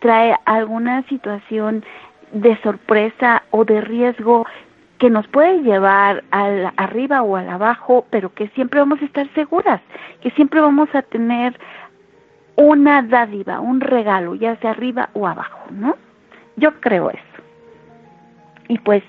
trae 0.00 0.36
alguna 0.44 1.02
situación 1.04 1.84
de 2.32 2.56
sorpresa 2.62 3.42
o 3.50 3.64
de 3.64 3.80
riesgo 3.80 4.46
que 4.98 5.10
nos 5.10 5.26
puede 5.28 5.62
llevar 5.62 6.22
al 6.30 6.72
arriba 6.76 7.22
o 7.22 7.36
al 7.36 7.48
abajo, 7.48 8.06
pero 8.10 8.32
que 8.32 8.48
siempre 8.48 8.80
vamos 8.80 9.02
a 9.02 9.04
estar 9.04 9.28
seguras, 9.34 9.80
que 10.20 10.30
siempre 10.30 10.60
vamos 10.60 10.88
a 10.94 11.02
tener 11.02 11.58
una 12.56 13.02
dádiva, 13.02 13.60
un 13.60 13.80
regalo, 13.80 14.34
ya 14.34 14.56
sea 14.56 14.70
arriba 14.70 15.08
o 15.14 15.26
abajo, 15.26 15.58
¿no? 15.70 15.96
Yo 16.56 16.80
creo 16.80 17.10
eso. 17.10 17.42
Y 18.68 18.78
pues 18.78 19.02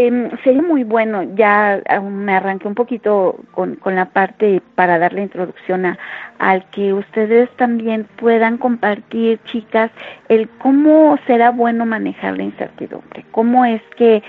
eh, 0.00 0.30
sería 0.44 0.62
muy 0.62 0.84
bueno, 0.84 1.24
ya 1.34 1.82
me 2.00 2.36
arranqué 2.36 2.68
un 2.68 2.76
poquito 2.76 3.34
con, 3.50 3.74
con 3.74 3.96
la 3.96 4.04
parte 4.04 4.62
para 4.76 4.96
dar 4.96 5.12
la 5.12 5.22
introducción 5.22 5.86
a, 5.86 5.98
al 6.38 6.64
que 6.70 6.92
ustedes 6.92 7.50
también 7.56 8.06
puedan 8.14 8.58
compartir, 8.58 9.40
chicas, 9.46 9.90
el 10.28 10.48
cómo 10.48 11.18
será 11.26 11.50
bueno 11.50 11.84
manejar 11.84 12.36
la 12.36 12.44
incertidumbre, 12.44 13.24
cómo 13.32 13.64
es 13.64 13.82
que 13.96 14.22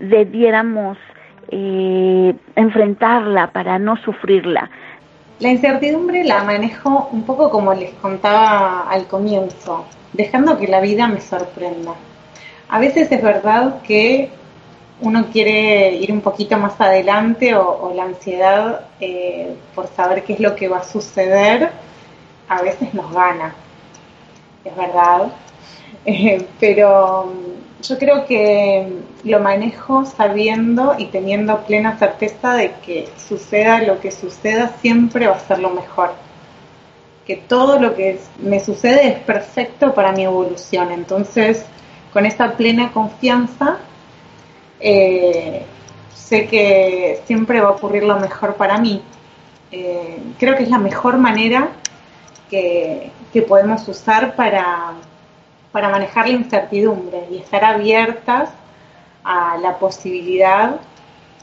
debiéramos 0.00 0.98
eh, 1.52 2.34
enfrentarla 2.56 3.52
para 3.52 3.78
no 3.78 3.96
sufrirla. 3.98 4.70
La 5.38 5.50
incertidumbre 5.50 6.24
la 6.24 6.42
manejo 6.42 7.10
un 7.12 7.22
poco 7.22 7.48
como 7.48 7.74
les 7.74 7.92
contaba 7.94 8.90
al 8.90 9.06
comienzo, 9.06 9.86
dejando 10.14 10.58
que 10.58 10.66
la 10.66 10.80
vida 10.80 11.06
me 11.06 11.20
sorprenda. 11.20 11.92
A 12.68 12.80
veces 12.80 13.12
es 13.12 13.22
verdad 13.22 13.82
que 13.82 14.41
uno 15.02 15.26
quiere 15.32 15.94
ir 15.94 16.12
un 16.12 16.20
poquito 16.20 16.56
más 16.58 16.80
adelante 16.80 17.54
o, 17.54 17.92
la 17.94 18.04
ansiedad 18.04 18.86
eh, 19.00 19.54
por 19.74 19.88
saber 19.88 20.22
qué 20.24 20.34
es 20.34 20.40
lo 20.40 20.54
que 20.54 20.68
va 20.68 20.78
a 20.78 20.84
suceder, 20.84 21.70
a 22.48 22.62
veces 22.62 22.94
nos 22.94 23.12
gana, 23.12 23.54
es 24.64 24.76
verdad. 24.76 25.32
Eh, 26.04 26.48
pero 26.58 27.32
yo 27.80 27.98
creo 27.98 28.24
que 28.26 28.88
lo 29.22 29.38
manejo 29.38 30.04
sabiendo 30.04 30.96
y 30.98 31.06
teniendo 31.06 31.58
plena 31.64 31.96
certeza 31.96 32.54
de 32.54 32.72
que 32.84 33.08
suceda 33.16 33.82
lo 33.82 34.00
que 34.00 34.10
suceda 34.10 34.72
siempre 34.80 35.28
va 35.28 35.36
a 35.36 35.40
ser 35.40 35.60
lo 35.60 35.70
mejor. 35.70 36.12
Que 37.24 37.36
todo 37.36 37.78
lo 37.78 37.94
que 37.94 38.18
me 38.40 38.58
sucede 38.58 39.06
es 39.08 39.18
perfecto 39.20 39.94
para 39.94 40.10
mi 40.10 40.24
evolución. 40.24 40.90
Entonces, 40.90 41.64
con 42.12 42.26
esa 42.26 42.52
plena 42.52 42.90
confianza, 42.90 43.78
eh, 44.82 45.64
sé 46.14 46.46
que 46.46 47.22
siempre 47.26 47.60
va 47.60 47.68
a 47.68 47.72
ocurrir 47.72 48.04
lo 48.04 48.18
mejor 48.18 48.56
para 48.56 48.78
mí. 48.78 49.02
Eh, 49.70 50.18
creo 50.38 50.56
que 50.56 50.64
es 50.64 50.70
la 50.70 50.78
mejor 50.78 51.16
manera 51.18 51.68
que 52.50 53.10
podemos 53.48 53.88
usar 53.88 54.36
para 54.36 54.92
para 55.72 55.88
manejar 55.88 56.28
la 56.28 56.34
incertidumbre 56.34 57.26
y 57.30 57.38
estar 57.38 57.64
abiertas 57.64 58.50
a 59.24 59.56
la 59.56 59.78
posibilidad 59.78 60.76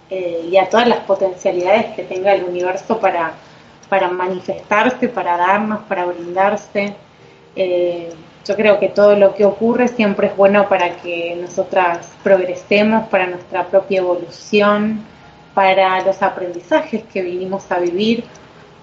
eh, 0.10 0.48
y 0.50 0.58
a 0.58 0.70
todas 0.70 0.88
las 0.88 1.00
potencialidades 1.00 1.96
que 1.96 2.04
tenga 2.04 2.34
el 2.34 2.44
universo 2.44 3.00
para, 3.00 3.34
para 3.90 4.08
manifestarse, 4.10 5.10
para 5.10 5.36
darnos, 5.36 5.80
para 5.84 6.06
brindarse. 6.06 6.96
Yo 8.50 8.56
creo 8.56 8.80
que 8.80 8.90
todo 8.90 9.16
lo 9.16 9.36
que 9.36 9.46
ocurre 9.46 9.88
siempre 9.88 10.26
es 10.26 10.36
bueno 10.36 10.68
para 10.68 10.98
que 10.98 11.38
nosotras 11.40 12.12
progresemos, 12.24 13.08
para 13.10 13.28
nuestra 13.28 13.68
propia 13.68 14.00
evolución, 14.00 15.04
para 15.54 16.04
los 16.04 16.24
aprendizajes 16.24 17.04
que 17.04 17.22
vinimos 17.22 17.72
a 17.72 17.78
vivir. 17.78 18.24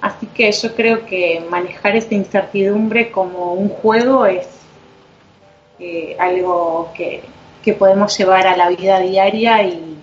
Así 0.01 0.27
que 0.27 0.53
yo 0.53 0.73
creo 0.77 1.05
que 1.05 1.45
manejar 1.51 1.97
esa 1.97 2.15
incertidumbre 2.15 3.11
como 3.11 3.55
un 3.55 3.69
juego 3.69 4.25
es 4.25 4.47
eh, 5.81 6.17
algo 6.21 6.93
que, 6.95 7.25
podemos 7.77 8.17
llevar 8.17 8.47
a 8.47 8.57
la 8.57 8.69
vida 8.69 9.01
diaria 9.01 9.65
y, 9.65 9.95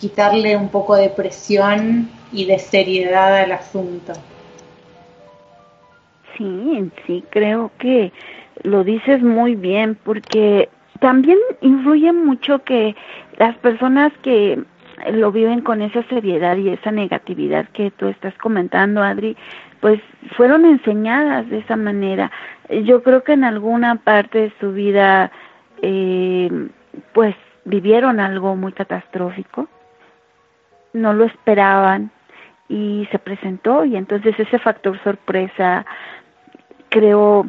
quitarle 0.00 0.56
un 0.56 0.68
poco 0.68 0.96
de 0.96 1.08
presión 1.08 2.10
y 2.32 2.44
de 2.46 2.58
seriedad 2.58 3.36
al 3.38 3.52
asunto. 3.52 4.12
Sí, 6.36 6.90
sí, 7.06 7.24
creo 7.30 7.70
que 7.78 8.12
lo 8.62 8.84
dices 8.84 9.22
muy 9.22 9.54
bien 9.54 9.96
porque 10.04 10.68
también 11.00 11.38
influye 11.60 12.12
mucho 12.12 12.64
que 12.64 12.96
las 13.38 13.56
personas 13.58 14.12
que 14.22 14.62
lo 15.12 15.30
viven 15.30 15.60
con 15.60 15.80
esa 15.80 16.02
seriedad 16.04 16.56
y 16.56 16.70
esa 16.70 16.90
negatividad 16.90 17.68
que 17.68 17.90
tú 17.92 18.08
estás 18.08 18.34
comentando, 18.38 19.02
Adri, 19.02 19.36
pues 19.80 20.00
fueron 20.36 20.64
enseñadas 20.64 21.48
de 21.50 21.58
esa 21.58 21.76
manera. 21.76 22.30
Yo 22.84 23.02
creo 23.02 23.22
que 23.22 23.32
en 23.32 23.44
alguna 23.44 23.96
parte 23.96 24.38
de 24.38 24.52
su 24.60 24.72
vida, 24.72 25.30
eh, 25.82 26.50
pues 27.12 27.36
vivieron 27.64 28.18
algo 28.18 28.56
muy 28.56 28.72
catastrófico, 28.72 29.68
no 30.92 31.12
lo 31.12 31.24
esperaban 31.24 32.10
y 32.68 33.06
se 33.12 33.18
presentó 33.18 33.84
y 33.84 33.96
entonces 33.96 34.38
ese 34.38 34.58
factor 34.58 34.98
sorpresa 35.04 35.86
creó 36.88 37.48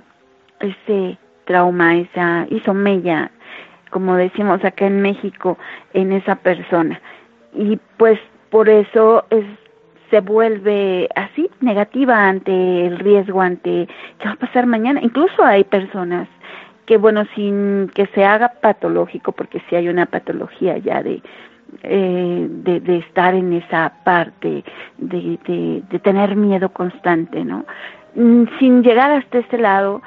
ese 0.59 1.17
trauma, 1.45 1.97
esa 1.97 2.45
hizo 2.49 2.73
mella, 2.73 3.31
como 3.89 4.15
decimos 4.15 4.63
acá 4.63 4.85
en 4.85 5.01
México, 5.01 5.57
en 5.93 6.11
esa 6.11 6.35
persona. 6.35 6.99
Y 7.53 7.79
pues 7.97 8.19
por 8.49 8.69
eso 8.69 9.25
es 9.29 9.45
se 10.09 10.21
vuelve 10.21 11.07
así 11.15 11.49
negativa 11.61 12.27
ante 12.27 12.85
el 12.85 12.99
riesgo, 12.99 13.41
ante 13.41 13.87
qué 14.19 14.27
va 14.27 14.33
a 14.33 14.37
pasar 14.37 14.65
mañana. 14.65 14.99
Incluso 15.01 15.43
hay 15.43 15.63
personas 15.63 16.27
que, 16.85 16.97
bueno, 16.97 17.25
sin 17.35 17.89
que 17.93 18.07
se 18.07 18.25
haga 18.25 18.53
patológico, 18.61 19.31
porque 19.31 19.61
si 19.69 19.75
hay 19.75 19.87
una 19.87 20.07
patología 20.07 20.77
ya 20.79 21.03
de, 21.03 21.21
eh, 21.83 22.47
de, 22.49 22.97
estar 22.97 23.35
en 23.35 23.53
esa 23.53 23.93
parte, 24.03 24.63
de, 24.97 25.39
de, 25.45 25.83
de 25.87 25.99
tener 25.99 26.35
miedo 26.35 26.69
constante, 26.69 27.45
¿no? 27.45 27.65
Mm, 28.15 28.45
sin 28.57 28.81
llegar 28.81 29.11
hasta 29.11 29.37
este 29.37 29.59
lado, 29.59 30.01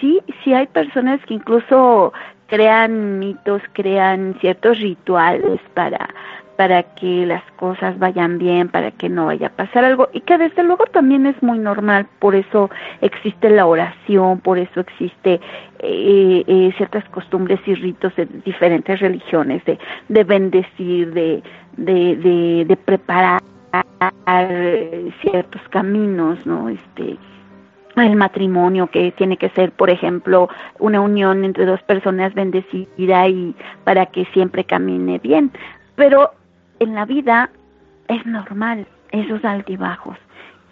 sí, 0.00 0.20
sí 0.42 0.54
hay 0.54 0.66
personas 0.66 1.20
que 1.26 1.34
incluso 1.34 2.12
crean 2.46 3.18
mitos, 3.18 3.62
crean 3.72 4.36
ciertos 4.40 4.78
rituales 4.78 5.60
para 5.74 6.08
para 6.56 6.82
que 6.82 7.26
las 7.26 7.42
cosas 7.56 7.98
vayan 7.98 8.38
bien, 8.38 8.68
para 8.68 8.90
que 8.90 9.08
no 9.08 9.26
vaya 9.26 9.48
a 9.48 9.50
pasar 9.50 9.84
algo 9.84 10.08
y 10.12 10.20
que 10.22 10.38
desde 10.38 10.62
luego 10.62 10.86
también 10.86 11.26
es 11.26 11.40
muy 11.42 11.58
normal, 11.58 12.06
por 12.18 12.34
eso 12.34 12.70
existe 13.02 13.50
la 13.50 13.66
oración, 13.66 14.40
por 14.40 14.58
eso 14.58 14.80
existe 14.80 15.38
eh, 15.80 16.44
eh, 16.46 16.72
ciertas 16.76 17.04
costumbres 17.10 17.60
y 17.66 17.74
ritos 17.74 18.16
de 18.16 18.26
diferentes 18.44 18.98
religiones, 19.00 19.62
de, 19.66 19.78
de 20.08 20.24
bendecir, 20.24 21.12
de, 21.12 21.42
de, 21.76 22.16
de, 22.16 22.64
de 22.64 22.76
preparar 22.76 23.42
ciertos 25.20 25.62
caminos, 25.70 26.44
¿no? 26.46 26.68
Este, 26.68 27.16
el 28.04 28.16
matrimonio 28.16 28.88
que 28.88 29.12
tiene 29.12 29.36
que 29.36 29.48
ser, 29.50 29.72
por 29.72 29.90
ejemplo, 29.90 30.48
una 30.78 31.00
unión 31.00 31.44
entre 31.44 31.64
dos 31.64 31.82
personas 31.82 32.34
bendecida 32.34 33.28
y 33.28 33.54
para 33.84 34.06
que 34.06 34.26
siempre 34.26 34.64
camine 34.64 35.18
bien. 35.18 35.50
Pero 35.94 36.32
en 36.78 36.94
la 36.94 37.06
vida 37.06 37.50
es 38.08 38.24
normal 38.26 38.86
esos 39.12 39.44
altibajos 39.44 40.16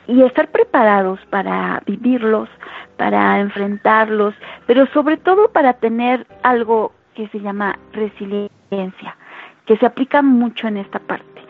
y 0.07 0.23
estar 0.23 0.49
preparados 0.49 1.19
para 1.31 1.83
vivirlos, 1.87 2.49
para 2.97 3.41
enfrentarlos, 3.41 4.35
pero 4.67 4.87
sobre 4.89 5.17
todo 5.17 5.49
para 5.49 5.75
tener 5.75 6.27
algo 6.43 6.93
que 7.15 7.29
se 7.29 7.41
llama 7.41 7.79
resiliencia, 7.93 9.17
que 9.67 9.77
se 9.79 9.87
aplica 9.87 10.21
mucho 10.21 10.69
en 10.69 10.77
esta 10.77 10.99
parte, 10.99 11.43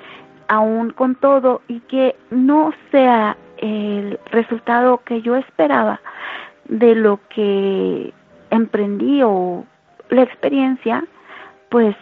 aún 0.49 0.91
con 0.91 1.17
todo 1.17 1.63
y 1.69 1.81
que 1.81 2.15
no 2.31 2.73
sea 2.91 3.37
el 3.65 4.21
resultado 4.31 4.99
que 5.05 5.23
yo 5.23 5.37
esperaba 5.37 6.01
de 6.67 6.95
lo 6.95 7.19
que 7.31 8.13
emprendí 8.51 9.23
o 9.23 9.65
la 10.11 10.23
experiencia, 10.23 11.03
pues 11.71 11.97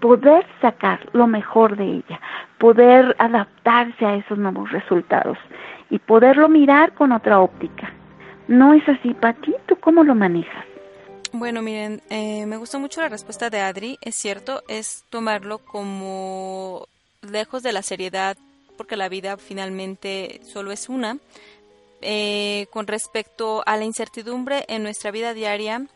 poder 0.00 0.46
sacar 0.62 1.00
lo 1.12 1.26
mejor 1.26 1.76
de 1.76 1.84
ella, 1.84 2.20
poder 2.58 3.14
adaptarse 3.18 4.06
a 4.06 4.14
esos 4.14 4.38
nuevos 4.38 4.72
resultados 4.72 5.36
y 5.90 5.98
poderlo 5.98 6.48
mirar 6.48 6.92
con 6.94 7.12
otra 7.12 7.40
óptica. 7.40 7.92
¿No 8.46 8.72
es 8.72 8.88
así, 8.88 9.12
Pati? 9.12 9.54
¿Tú 9.66 9.76
cómo 9.76 10.02
lo 10.02 10.14
manejas? 10.14 10.64
Bueno, 11.32 11.60
miren, 11.60 12.00
eh, 12.08 12.46
me 12.46 12.56
gustó 12.56 12.80
mucho 12.80 13.02
la 13.02 13.10
respuesta 13.10 13.50
de 13.50 13.60
Adri. 13.60 13.98
Es 14.00 14.14
cierto, 14.14 14.62
es 14.66 15.04
tomarlo 15.10 15.58
como 15.58 16.86
lejos 17.20 17.62
de 17.62 17.72
la 17.72 17.82
seriedad, 17.82 18.38
porque 18.78 18.96
la 18.96 19.10
vida 19.10 19.36
finalmente 19.36 20.40
solo 20.50 20.72
es 20.72 20.88
una. 20.88 21.18
Eh, 22.00 22.68
con 22.70 22.86
respecto 22.86 23.62
a 23.66 23.76
la 23.76 23.84
incertidumbre 23.84 24.64
en 24.68 24.82
nuestra 24.84 25.10
vida 25.10 25.34
diaria, 25.34 25.86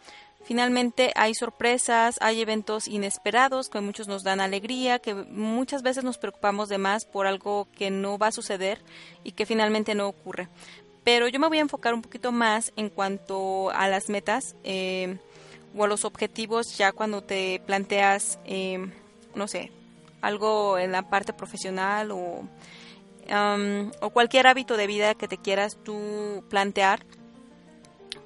Finalmente 0.44 1.12
hay 1.14 1.34
sorpresas, 1.34 2.16
hay 2.20 2.40
eventos 2.40 2.88
inesperados 2.88 3.68
que 3.68 3.80
muchos 3.80 4.08
nos 4.08 4.24
dan 4.24 4.40
alegría, 4.40 4.98
que 4.98 5.14
muchas 5.14 5.82
veces 5.82 6.02
nos 6.02 6.18
preocupamos 6.18 6.68
de 6.68 6.78
más 6.78 7.04
por 7.04 7.26
algo 7.26 7.68
que 7.76 7.90
no 7.90 8.18
va 8.18 8.28
a 8.28 8.32
suceder 8.32 8.80
y 9.22 9.32
que 9.32 9.46
finalmente 9.46 9.94
no 9.94 10.08
ocurre. 10.08 10.48
Pero 11.04 11.28
yo 11.28 11.38
me 11.38 11.46
voy 11.46 11.58
a 11.58 11.62
enfocar 11.62 11.94
un 11.94 12.02
poquito 12.02 12.32
más 12.32 12.72
en 12.76 12.88
cuanto 12.88 13.70
a 13.70 13.88
las 13.88 14.08
metas 14.08 14.56
eh, 14.64 15.16
o 15.76 15.84
a 15.84 15.88
los 15.88 16.04
objetivos 16.04 16.76
ya 16.76 16.90
cuando 16.90 17.22
te 17.22 17.60
planteas, 17.64 18.40
eh, 18.44 18.84
no 19.36 19.46
sé, 19.46 19.70
algo 20.22 20.78
en 20.78 20.92
la 20.92 21.10
parte 21.10 21.34
profesional 21.34 22.10
o, 22.10 22.48
o 24.00 24.10
cualquier 24.10 24.46
hábito 24.46 24.76
de 24.76 24.86
vida 24.86 25.14
que 25.14 25.28
te 25.28 25.36
quieras 25.36 25.76
tú 25.84 26.42
plantear 26.48 27.04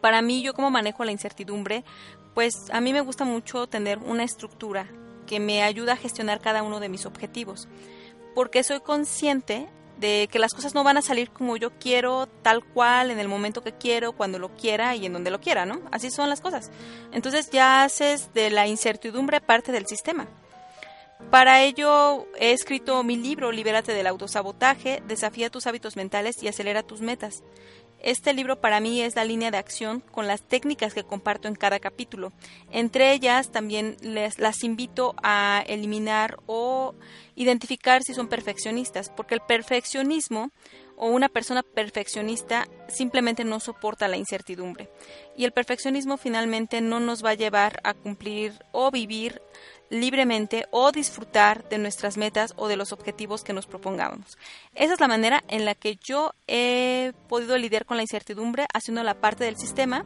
para 0.06 0.22
mí, 0.22 0.42
yo 0.42 0.54
como 0.54 0.70
manejo 0.70 1.04
la 1.04 1.10
incertidumbre, 1.10 1.84
pues 2.32 2.70
a 2.70 2.80
mí 2.80 2.92
me 2.92 3.00
gusta 3.00 3.24
mucho 3.24 3.66
tener 3.66 3.98
una 3.98 4.22
estructura 4.22 4.88
que 5.26 5.40
me 5.40 5.64
ayuda 5.64 5.94
a 5.94 5.96
gestionar 5.96 6.40
cada 6.40 6.62
uno 6.62 6.78
de 6.78 6.88
mis 6.88 7.06
objetivos, 7.06 7.66
porque 8.34 8.62
soy 8.62 8.80
consciente 8.80 9.68
de 9.98 10.28
que 10.30 10.38
las 10.38 10.54
cosas 10.54 10.74
no 10.74 10.84
van 10.84 10.98
a 10.98 11.02
salir 11.02 11.30
como 11.30 11.56
yo 11.56 11.72
quiero, 11.78 12.28
tal 12.42 12.62
cual, 12.62 13.10
en 13.10 13.18
el 13.18 13.26
momento 13.28 13.62
que 13.62 13.72
quiero, 13.72 14.12
cuando 14.12 14.38
lo 14.38 14.54
quiera 14.54 14.94
y 14.94 15.06
en 15.06 15.12
donde 15.12 15.30
lo 15.30 15.40
quiera, 15.40 15.66
¿no? 15.66 15.80
Así 15.90 16.10
son 16.10 16.28
las 16.28 16.40
cosas. 16.40 16.70
Entonces 17.12 17.50
ya 17.50 17.82
haces 17.82 18.32
de 18.34 18.50
la 18.50 18.68
incertidumbre 18.68 19.40
parte 19.40 19.72
del 19.72 19.86
sistema. 19.86 20.28
Para 21.30 21.62
ello 21.62 22.26
he 22.38 22.52
escrito 22.52 23.02
mi 23.02 23.16
libro 23.16 23.50
Libérate 23.50 23.92
del 23.92 24.06
autosabotaje, 24.06 25.02
desafía 25.06 25.50
tus 25.50 25.66
hábitos 25.66 25.96
mentales 25.96 26.42
y 26.42 26.48
acelera 26.48 26.82
tus 26.82 27.00
metas. 27.00 27.42
Este 27.98 28.34
libro 28.34 28.60
para 28.60 28.78
mí 28.78 29.00
es 29.00 29.16
la 29.16 29.24
línea 29.24 29.50
de 29.50 29.56
acción 29.56 30.00
con 30.00 30.26
las 30.26 30.42
técnicas 30.42 30.94
que 30.94 31.02
comparto 31.02 31.48
en 31.48 31.54
cada 31.54 31.80
capítulo. 31.80 32.32
Entre 32.70 33.12
ellas 33.12 33.50
también 33.50 33.96
les, 34.02 34.38
las 34.38 34.62
invito 34.62 35.16
a 35.22 35.64
eliminar 35.66 36.36
o 36.46 36.94
identificar 37.34 38.02
si 38.02 38.14
son 38.14 38.28
perfeccionistas, 38.28 39.10
porque 39.10 39.34
el 39.34 39.40
perfeccionismo 39.40 40.50
o 40.96 41.08
una 41.08 41.28
persona 41.28 41.62
perfeccionista 41.62 42.68
simplemente 42.88 43.44
no 43.44 43.60
soporta 43.60 44.08
la 44.08 44.16
incertidumbre. 44.16 44.88
Y 45.36 45.44
el 45.44 45.52
perfeccionismo 45.52 46.16
finalmente 46.16 46.80
no 46.80 47.00
nos 47.00 47.24
va 47.24 47.30
a 47.30 47.34
llevar 47.34 47.80
a 47.82 47.94
cumplir 47.94 48.52
o 48.72 48.90
vivir 48.90 49.42
libremente 49.90 50.66
o 50.70 50.92
disfrutar 50.92 51.68
de 51.68 51.78
nuestras 51.78 52.16
metas 52.16 52.54
o 52.56 52.68
de 52.68 52.76
los 52.76 52.92
objetivos 52.92 53.44
que 53.44 53.52
nos 53.52 53.66
propongamos. 53.66 54.36
Esa 54.74 54.94
es 54.94 55.00
la 55.00 55.08
manera 55.08 55.44
en 55.48 55.64
la 55.64 55.74
que 55.74 55.96
yo 55.96 56.32
he 56.46 57.12
podido 57.28 57.56
lidiar 57.56 57.84
con 57.84 57.96
la 57.96 58.02
incertidumbre 58.02 58.66
haciendo 58.72 59.02
la 59.02 59.14
parte 59.14 59.44
del 59.44 59.56
sistema 59.56 60.04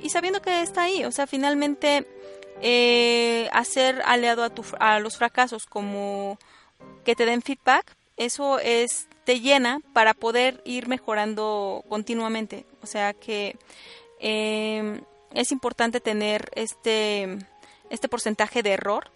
y 0.00 0.10
sabiendo 0.10 0.40
que 0.40 0.62
está 0.62 0.84
ahí. 0.84 1.04
O 1.04 1.12
sea, 1.12 1.26
finalmente 1.26 2.06
eh, 2.62 3.48
hacer 3.52 4.02
aliado 4.04 4.42
a, 4.42 4.50
tu, 4.50 4.64
a 4.80 4.98
los 5.00 5.16
fracasos 5.16 5.66
como 5.66 6.38
que 7.04 7.14
te 7.14 7.26
den 7.26 7.42
feedback, 7.42 7.96
eso 8.16 8.58
es 8.58 9.08
te 9.24 9.40
llena 9.40 9.80
para 9.92 10.14
poder 10.14 10.62
ir 10.64 10.88
mejorando 10.88 11.84
continuamente. 11.88 12.64
O 12.82 12.86
sea 12.86 13.12
que 13.12 13.56
eh, 14.20 15.02
es 15.34 15.52
importante 15.52 16.00
tener 16.00 16.50
este 16.54 17.38
este 17.90 18.08
porcentaje 18.08 18.62
de 18.62 18.72
error 18.72 19.10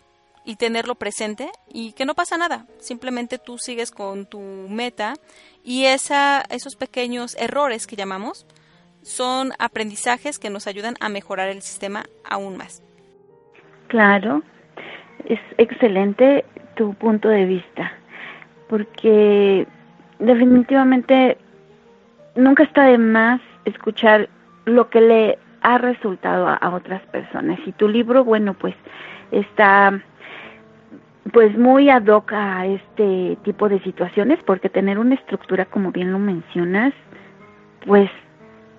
y 0.44 0.56
tenerlo 0.56 0.94
presente 0.94 1.50
y 1.72 1.92
que 1.92 2.04
no 2.04 2.14
pasa 2.14 2.36
nada, 2.36 2.66
simplemente 2.78 3.38
tú 3.38 3.58
sigues 3.58 3.90
con 3.90 4.26
tu 4.26 4.40
meta 4.40 5.14
y 5.62 5.84
esa, 5.84 6.42
esos 6.50 6.76
pequeños 6.76 7.36
errores 7.38 7.86
que 7.86 7.96
llamamos 7.96 8.46
son 9.02 9.52
aprendizajes 9.58 10.38
que 10.38 10.50
nos 10.50 10.66
ayudan 10.66 10.94
a 11.00 11.08
mejorar 11.08 11.48
el 11.48 11.62
sistema 11.62 12.04
aún 12.24 12.56
más. 12.56 12.82
Claro, 13.88 14.42
es 15.26 15.40
excelente 15.58 16.44
tu 16.76 16.94
punto 16.94 17.28
de 17.28 17.44
vista, 17.44 17.92
porque 18.68 19.66
definitivamente 20.18 21.36
nunca 22.34 22.62
está 22.62 22.84
de 22.84 22.98
más 22.98 23.40
escuchar 23.64 24.28
lo 24.64 24.88
que 24.88 25.00
le 25.00 25.38
ha 25.62 25.78
resultado 25.78 26.48
a, 26.48 26.74
otras 26.74 27.02
personas. 27.06 27.58
Y 27.66 27.72
tu 27.72 27.88
libro, 27.88 28.24
bueno, 28.24 28.54
pues 28.54 28.74
está 29.30 30.00
pues 31.32 31.56
muy 31.56 31.88
ad 31.88 32.06
hoc 32.08 32.32
a 32.32 32.66
este 32.66 33.38
tipo 33.44 33.68
de 33.68 33.80
situaciones 33.80 34.40
porque 34.44 34.68
tener 34.68 34.98
una 34.98 35.14
estructura 35.14 35.64
como 35.66 35.92
bien 35.92 36.10
lo 36.10 36.18
mencionas 36.18 36.92
pues 37.86 38.10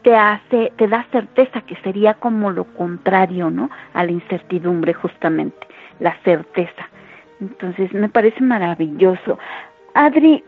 te 0.03 0.13
hace 0.13 0.73
te 0.75 0.89
da 0.89 1.07
certeza 1.13 1.61
que 1.61 1.77
sería 1.77 2.15
como 2.15 2.51
lo 2.51 2.65
contrario 2.65 3.49
no 3.49 3.69
a 3.93 4.03
la 4.03 4.11
incertidumbre 4.11 4.93
justamente 4.93 5.65
la 5.99 6.15
certeza. 6.23 6.89
Entonces 7.39 7.93
me 7.93 8.09
parece 8.09 8.41
maravilloso. 8.41 9.39
Adri 9.93 10.43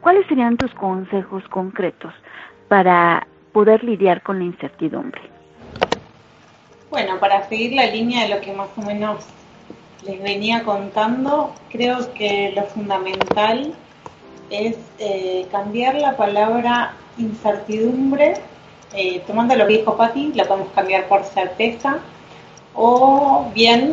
cuáles 0.00 0.26
serían 0.26 0.56
tus 0.56 0.72
consejos 0.74 1.46
concretos 1.48 2.14
para 2.68 3.26
poder 3.52 3.84
lidiar 3.84 4.22
con 4.22 4.38
la 4.38 4.44
incertidumbre 4.44 5.20
bueno 6.90 7.18
para 7.18 7.48
seguir 7.48 7.72
la 7.72 7.86
línea 7.86 8.22
de 8.22 8.34
lo 8.34 8.40
que 8.40 8.52
más 8.52 8.68
o 8.76 8.82
menos 8.82 9.24
les 10.04 10.22
venía 10.22 10.64
contando, 10.64 11.52
creo 11.70 12.12
que 12.14 12.52
lo 12.54 12.64
fundamental 12.64 13.74
es 14.48 14.76
eh, 14.98 15.46
cambiar 15.50 15.94
la 15.96 16.16
palabra 16.16 16.94
incertidumbre, 17.18 18.34
eh, 18.94 19.22
tomando 19.26 19.54
lo 19.54 19.66
que 19.66 19.78
dijo 19.78 19.96
Patti, 19.96 20.32
la 20.34 20.44
podemos 20.44 20.72
cambiar 20.72 21.06
por 21.06 21.22
certeza, 21.24 21.98
o 22.74 23.46
bien 23.54 23.92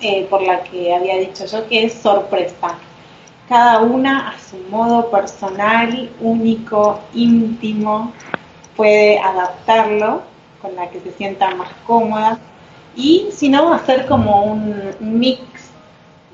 eh, 0.00 0.26
por 0.30 0.42
la 0.42 0.62
que 0.62 0.94
había 0.94 1.16
dicho 1.16 1.44
yo, 1.46 1.66
que 1.68 1.84
es 1.84 1.94
sorpresa. 1.94 2.78
Cada 3.48 3.80
una 3.80 4.30
a 4.30 4.38
su 4.38 4.56
modo 4.70 5.10
personal, 5.10 6.10
único, 6.20 7.00
íntimo, 7.12 8.12
puede 8.80 9.18
adaptarlo 9.18 10.22
con 10.62 10.74
la 10.74 10.88
que 10.88 11.00
se 11.00 11.12
sienta 11.12 11.54
más 11.54 11.68
cómoda. 11.86 12.38
Y 12.96 13.28
si 13.30 13.50
no, 13.50 13.74
hacer 13.74 14.06
como 14.06 14.44
un 14.44 14.94
mix 15.00 15.42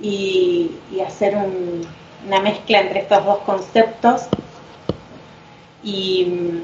y, 0.00 0.70
hacer 1.04 1.36
una 1.36 2.40
mezcla 2.40 2.82
entre 2.82 3.00
estos 3.00 3.24
dos 3.24 3.38
conceptos. 3.38 4.28
Y, 5.82 6.62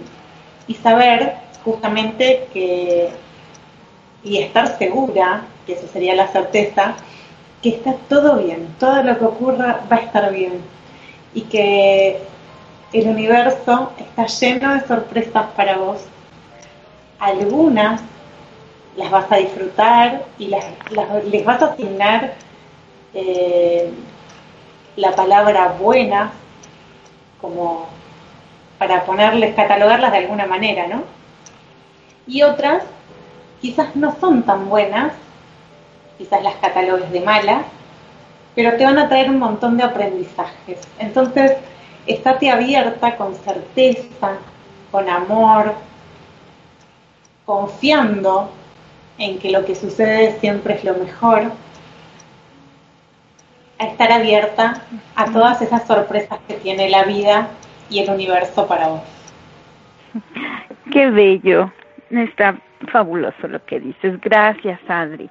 saber 0.84 1.34
justamente 1.64 2.46
que, 2.52 3.10
y 4.22 4.38
estar 4.38 4.78
segura, 4.78 5.46
que 5.66 5.72
eso 5.72 5.88
sería 5.92 6.14
la 6.14 6.28
certeza, 6.28 6.94
que 7.60 7.70
está 7.70 7.94
todo 8.08 8.36
bien, 8.36 8.68
todo 8.78 9.02
lo 9.02 9.18
que 9.18 9.24
ocurra 9.24 9.80
va 9.90 9.96
a 9.96 10.00
estar 10.00 10.32
bien. 10.32 10.60
Y 11.34 11.40
que 11.40 12.20
el 12.92 13.08
universo 13.08 13.92
está 13.98 14.26
lleno 14.26 14.74
de 14.74 14.86
sorpresas 14.86 15.46
para 15.56 15.78
vos. 15.78 16.04
Algunas 17.18 18.00
las 18.96 19.10
vas 19.10 19.30
a 19.30 19.36
disfrutar 19.36 20.24
y 20.38 20.48
las, 20.48 20.64
les 21.30 21.44
vas 21.44 21.62
a 21.62 21.66
asignar 21.66 22.34
eh, 23.14 23.90
la 24.96 25.14
palabra 25.14 25.68
buena 25.80 26.32
como 27.40 27.88
para 28.78 29.04
ponerles, 29.04 29.54
catalogarlas 29.54 30.12
de 30.12 30.18
alguna 30.18 30.46
manera, 30.46 30.86
¿no? 30.86 31.02
Y 32.26 32.42
otras 32.42 32.82
quizás 33.60 33.94
no 33.96 34.16
son 34.20 34.42
tan 34.42 34.68
buenas, 34.68 35.12
quizás 36.18 36.42
las 36.42 36.56
catalogues 36.56 37.10
de 37.10 37.20
malas, 37.20 37.62
pero 38.54 38.76
te 38.76 38.84
van 38.84 38.98
a 38.98 39.08
traer 39.08 39.30
un 39.30 39.38
montón 39.38 39.76
de 39.76 39.84
aprendizajes. 39.84 40.80
Entonces, 40.98 41.52
estate 42.06 42.50
abierta 42.50 43.16
con 43.16 43.34
certeza, 43.34 44.38
con 44.90 45.08
amor, 45.08 45.74
confiando 47.44 48.50
en 49.18 49.38
que 49.38 49.50
lo 49.50 49.64
que 49.64 49.74
sucede 49.74 50.38
siempre 50.40 50.74
es 50.74 50.84
lo 50.84 50.94
mejor, 50.94 51.52
a 53.78 53.84
estar 53.86 54.12
abierta 54.12 54.82
a 55.16 55.24
todas 55.26 55.60
esas 55.60 55.86
sorpresas 55.86 56.38
que 56.46 56.54
tiene 56.54 56.88
la 56.88 57.04
vida 57.04 57.48
y 57.90 58.00
el 58.00 58.10
universo 58.10 58.66
para 58.66 58.88
vos. 58.88 59.02
Qué 60.92 61.10
bello, 61.10 61.72
está 62.10 62.56
fabuloso 62.90 63.48
lo 63.48 63.64
que 63.64 63.80
dices. 63.80 64.20
Gracias, 64.20 64.78
Adri. 64.88 65.30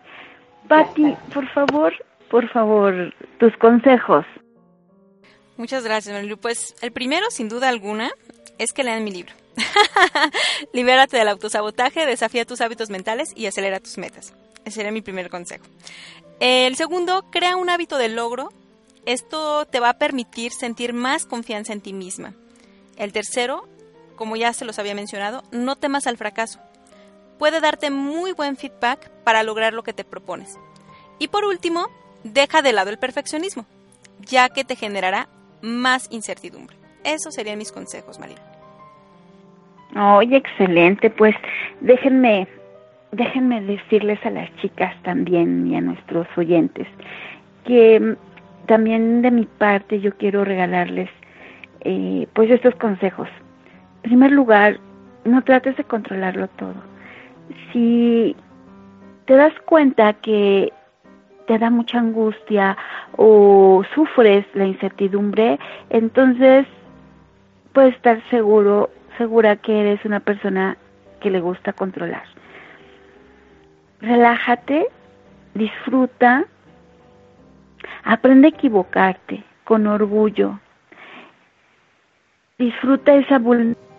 Patti, 0.67 1.15
por 1.34 1.47
favor, 1.49 1.93
por 2.29 2.47
favor, 2.49 3.13
tus 3.39 3.55
consejos. 3.57 4.25
Muchas 5.62 5.84
gracias, 5.84 6.12
Marilu. 6.12 6.39
Pues 6.39 6.74
el 6.82 6.91
primero, 6.91 7.30
sin 7.30 7.47
duda 7.47 7.69
alguna, 7.69 8.10
es 8.58 8.74
que 8.74 8.84
lean 8.84 9.04
mi 9.04 9.12
libro. 9.12 9.36
Libérate 10.74 11.17
del 11.17 11.28
autosabotaje, 11.28 12.08
desafía 12.08 12.45
tus 12.45 12.62
hábitos 12.62 12.89
mentales 12.89 13.30
y 13.36 13.45
acelera 13.45 13.80
tus 13.80 14.00
metas. 14.00 14.34
Ese 14.65 14.78
sería 14.78 14.91
mi 14.91 15.04
primer 15.04 15.30
consejo. 15.30 15.63
El 16.39 16.76
segundo, 16.78 17.30
crea 17.30 17.58
un 17.58 17.69
hábito 17.69 18.00
de 18.00 18.10
logro. 18.10 18.52
Esto 19.06 19.67
te 19.67 19.80
va 19.80 19.89
a 19.89 19.97
permitir 20.00 20.52
sentir 20.52 20.93
más 20.93 21.28
confianza 21.28 21.74
en 21.74 21.82
ti 21.82 21.93
misma. 21.93 22.34
El 22.97 23.13
tercero, 23.13 23.69
como 24.15 24.38
ya 24.38 24.54
se 24.54 24.65
los 24.65 24.80
había 24.80 24.95
mencionado, 24.95 25.43
no 25.52 25.76
temas 25.76 26.08
al 26.08 26.17
fracaso. 26.17 26.60
puede 27.38 27.60
darte 27.60 27.91
muy 27.91 28.32
buen 28.32 28.58
feedback 28.58 29.12
para 29.24 29.43
lograr 29.43 29.74
lo 29.74 29.84
que 29.84 29.93
te 29.93 30.06
propones. 30.06 30.58
Y 31.19 31.28
por 31.28 31.45
último, 31.45 31.88
deja 32.24 32.63
de 32.63 32.74
lado 32.74 32.89
el 32.89 32.97
perfeccionismo, 32.97 33.67
ya 34.21 34.50
que 34.50 34.63
te 34.63 34.76
generará 34.76 35.30
más 35.62 36.08
incertidumbre. 36.12 36.76
Esos 37.04 37.34
serían 37.34 37.58
mis 37.58 37.71
consejos, 37.71 38.19
María. 38.19 38.38
Oye, 39.95 40.38
excelente. 40.38 41.10
Pues 41.10 41.36
déjenme, 41.82 42.47
déjenme 43.12 43.62
decirles 43.62 44.24
a 44.26 44.30
las 44.30 44.54
chicas 44.58 44.95
también 45.04 45.67
y 45.67 45.76
a 45.76 45.82
nuestros 45.82 46.28
oyentes 46.38 46.88
que 47.65 48.00
mm, 48.00 48.15
también 48.67 49.21
de 49.21 49.32
mi 49.32 49.45
parte 49.45 50.00
yo 50.00 50.15
quiero 50.17 50.45
regalarles 50.45 51.10
eh, 51.82 52.28
pues 52.34 52.50
estos 52.50 52.76
consejos. 52.76 53.28
En 54.04 54.10
primer 54.10 54.32
lugar, 54.32 54.80
no 55.26 55.43
trates 55.43 55.78
de 55.78 55.84
controlarlo 55.84 56.47
todo. 56.50 56.76
Si 57.71 58.36
te 59.26 59.36
das 59.36 59.54
cuenta 59.65 60.13
que 60.13 60.71
te 61.47 61.58
da 61.58 61.69
mucha 61.69 61.99
angustia 61.99 62.77
o 63.17 63.84
sufres 63.93 64.45
la 64.54 64.65
incertidumbre, 64.65 65.60
entonces 65.89 66.65
puedes 67.73 67.95
estar 67.95 68.21
seguro, 68.30 68.89
segura 69.17 69.56
que 69.56 69.80
eres 69.80 70.04
una 70.06 70.19
persona 70.19 70.77
que 71.19 71.30
le 71.30 71.39
gusta 71.39 71.73
controlar. 71.73 72.23
Relájate, 74.01 74.88
disfruta, 75.54 76.45
aprende 78.04 78.47
a 78.47 78.49
equivocarte 78.49 79.43
con 79.63 79.88
orgullo. 79.88 80.60
Disfruta 82.58 83.13
esa 83.15 83.39
vulnerabilidad 83.39 83.90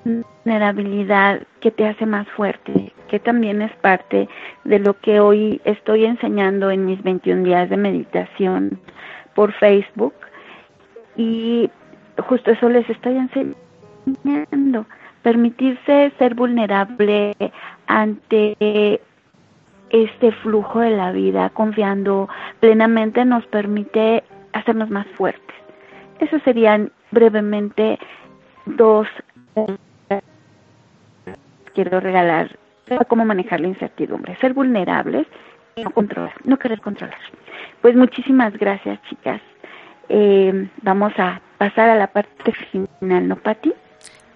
que 1.60 1.70
te 1.70 1.86
hace 1.86 2.06
más 2.06 2.26
fuerte, 2.30 2.92
que 3.08 3.20
también 3.20 3.62
es 3.62 3.72
parte 3.76 4.28
de 4.64 4.78
lo 4.78 4.98
que 4.98 5.20
hoy 5.20 5.60
estoy 5.64 6.04
enseñando 6.04 6.70
en 6.70 6.86
mis 6.86 7.02
21 7.02 7.44
días 7.44 7.70
de 7.70 7.76
meditación 7.76 8.80
por 9.34 9.52
Facebook. 9.52 10.14
Y 11.16 11.70
justo 12.18 12.50
eso 12.50 12.68
les 12.68 12.88
estoy 12.88 13.16
enseñando, 13.16 14.86
permitirse 15.22 16.12
ser 16.18 16.34
vulnerable 16.34 17.34
ante 17.86 19.00
este 19.90 20.32
flujo 20.32 20.80
de 20.80 20.90
la 20.90 21.12
vida, 21.12 21.50
confiando 21.50 22.28
plenamente, 22.60 23.24
nos 23.24 23.46
permite 23.46 24.24
hacernos 24.52 24.90
más 24.90 25.06
fuertes. 25.18 25.54
Esos 26.18 26.42
serían 26.42 26.90
brevemente 27.10 27.98
dos 28.64 29.06
quiero 31.74 32.00
regalar 32.00 32.58
cómo 33.08 33.24
manejar 33.24 33.60
la 33.60 33.68
incertidumbre, 33.68 34.36
ser 34.40 34.54
vulnerables, 34.54 35.26
no 35.76 35.90
controlar, 35.90 36.34
no 36.44 36.58
querer 36.58 36.80
controlar. 36.80 37.18
Pues 37.80 37.96
muchísimas 37.96 38.52
gracias, 38.58 39.00
chicas. 39.08 39.40
Eh, 40.08 40.68
vamos 40.82 41.12
a 41.18 41.40
pasar 41.58 41.88
a 41.88 41.96
la 41.96 42.08
parte 42.08 42.52
final, 42.70 43.28
¿no, 43.28 43.36
Pati? 43.36 43.72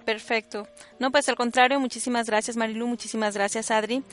Perfecto. 0.05 0.67
No, 0.99 1.11
pues 1.11 1.27
al 1.27 1.35
contrario, 1.35 1.79
muchísimas 1.79 2.27
gracias 2.27 2.55
Marilu, 2.55 2.87
muchísimas 2.87 3.35
gracias 3.35 3.71
Adri. 3.71 4.03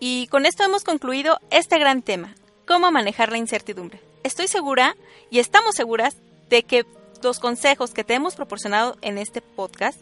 Y 0.00 0.26
con 0.26 0.46
esto 0.46 0.64
hemos 0.64 0.82
concluido 0.82 1.38
este 1.50 1.78
gran 1.78 2.02
tema, 2.02 2.34
cómo 2.66 2.90
manejar 2.90 3.30
la 3.30 3.38
incertidumbre. 3.38 4.00
Estoy 4.24 4.48
segura 4.48 4.96
y 5.30 5.38
estamos 5.38 5.76
seguras 5.76 6.16
de 6.50 6.64
que 6.64 6.84
los 7.22 7.38
consejos 7.38 7.94
que 7.94 8.04
te 8.04 8.14
hemos 8.14 8.34
proporcionado 8.34 8.96
en 9.00 9.16
este 9.16 9.40
podcast 9.40 10.00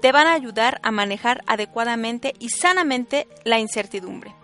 te 0.00 0.12
van 0.12 0.26
a 0.26 0.34
ayudar 0.34 0.80
a 0.82 0.90
manejar 0.90 1.42
adecuadamente 1.46 2.34
y 2.38 2.50
sanamente 2.50 3.26
la 3.44 3.58
incertidumbre, 3.58 4.34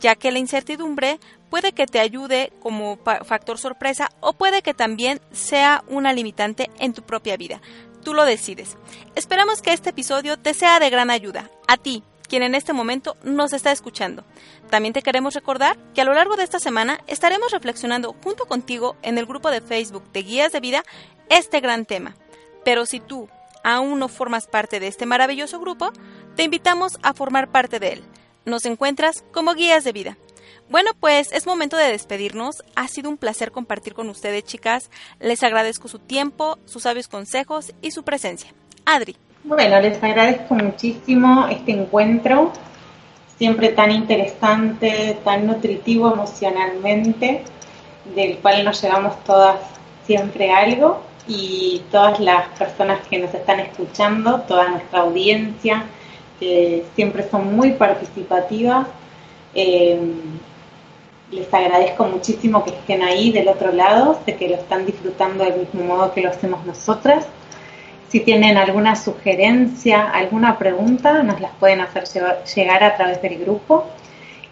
ya 0.00 0.14
que 0.14 0.30
la 0.30 0.38
incertidumbre 0.38 1.18
puede 1.50 1.72
que 1.72 1.86
te 1.86 1.98
ayude 1.98 2.52
como 2.60 2.98
factor 3.24 3.58
sorpresa 3.58 4.10
o 4.20 4.34
puede 4.34 4.62
que 4.62 4.74
también 4.74 5.20
sea 5.32 5.82
una 5.88 6.12
limitante 6.12 6.70
en 6.78 6.92
tu 6.92 7.02
propia 7.02 7.36
vida 7.36 7.60
tú 8.08 8.14
lo 8.14 8.24
decides. 8.24 8.76
Esperamos 9.16 9.60
que 9.60 9.72
este 9.72 9.90
episodio 9.90 10.38
te 10.38 10.54
sea 10.54 10.80
de 10.80 10.88
gran 10.88 11.10
ayuda, 11.10 11.50
a 11.66 11.76
ti, 11.76 12.02
quien 12.26 12.42
en 12.42 12.54
este 12.54 12.72
momento 12.72 13.18
nos 13.22 13.52
está 13.52 13.70
escuchando. 13.70 14.24
También 14.70 14.94
te 14.94 15.02
queremos 15.02 15.34
recordar 15.34 15.76
que 15.94 16.00
a 16.00 16.04
lo 16.04 16.14
largo 16.14 16.36
de 16.36 16.44
esta 16.44 16.58
semana 16.58 17.00
estaremos 17.06 17.52
reflexionando 17.52 18.14
junto 18.24 18.46
contigo 18.46 18.96
en 19.02 19.18
el 19.18 19.26
grupo 19.26 19.50
de 19.50 19.60
Facebook 19.60 20.10
de 20.12 20.22
Guías 20.22 20.52
de 20.52 20.60
Vida 20.60 20.84
este 21.28 21.60
gran 21.60 21.84
tema. 21.84 22.16
Pero 22.64 22.86
si 22.86 23.00
tú 23.00 23.28
aún 23.64 23.98
no 23.98 24.08
formas 24.08 24.46
parte 24.46 24.80
de 24.80 24.86
este 24.86 25.06
maravilloso 25.06 25.60
grupo, 25.60 25.92
te 26.36 26.44
invitamos 26.44 26.98
a 27.02 27.14
formar 27.14 27.50
parte 27.50 27.78
de 27.78 27.94
él. 27.94 28.04
Nos 28.44 28.64
encuentras 28.66 29.24
como 29.32 29.54
Guías 29.54 29.84
de 29.84 29.92
Vida. 29.92 30.16
Bueno, 30.70 30.90
pues 30.98 31.32
es 31.32 31.46
momento 31.46 31.76
de 31.76 31.90
despedirnos. 31.90 32.62
Ha 32.76 32.88
sido 32.88 33.10
un 33.10 33.16
placer 33.16 33.52
compartir 33.52 33.94
con 33.94 34.08
ustedes, 34.08 34.44
chicas. 34.44 34.90
Les 35.18 35.42
agradezco 35.42 35.88
su 35.88 35.98
tiempo, 35.98 36.58
sus 36.66 36.82
sabios 36.82 37.08
consejos 37.08 37.74
y 37.82 37.90
su 37.90 38.02
presencia. 38.04 38.52
Adri. 38.84 39.16
Bueno, 39.44 39.80
les 39.80 40.02
agradezco 40.02 40.54
muchísimo 40.54 41.46
este 41.48 41.72
encuentro, 41.72 42.52
siempre 43.38 43.70
tan 43.70 43.90
interesante, 43.90 45.18
tan 45.24 45.46
nutritivo 45.46 46.12
emocionalmente, 46.12 47.42
del 48.14 48.38
cual 48.38 48.64
nos 48.64 48.82
llevamos 48.82 49.22
todas 49.24 49.56
siempre 50.06 50.50
algo 50.50 51.07
y 51.28 51.82
todas 51.90 52.18
las 52.20 52.48
personas 52.58 53.06
que 53.06 53.18
nos 53.18 53.32
están 53.34 53.60
escuchando, 53.60 54.40
toda 54.48 54.68
nuestra 54.68 55.00
audiencia, 55.00 55.84
que 56.40 56.84
siempre 56.94 57.28
son 57.30 57.54
muy 57.54 57.72
participativas. 57.72 58.86
Eh, 59.54 60.00
les 61.30 61.52
agradezco 61.52 62.04
muchísimo 62.04 62.64
que 62.64 62.70
estén 62.70 63.02
ahí 63.02 63.32
del 63.32 63.48
otro 63.48 63.70
lado, 63.72 64.18
sé 64.24 64.36
que 64.36 64.48
lo 64.48 64.54
están 64.54 64.86
disfrutando 64.86 65.44
del 65.44 65.58
mismo 65.58 65.84
modo 65.84 66.14
que 66.14 66.22
lo 66.22 66.30
hacemos 66.30 66.64
nosotras. 66.64 67.26
Si 68.08 68.20
tienen 68.20 68.56
alguna 68.56 68.96
sugerencia, 68.96 70.10
alguna 70.10 70.56
pregunta, 70.58 71.22
nos 71.22 71.40
las 71.40 71.50
pueden 71.56 71.82
hacer 71.82 72.04
llegar 72.54 72.82
a 72.82 72.96
través 72.96 73.20
del 73.20 73.38
grupo. 73.38 73.84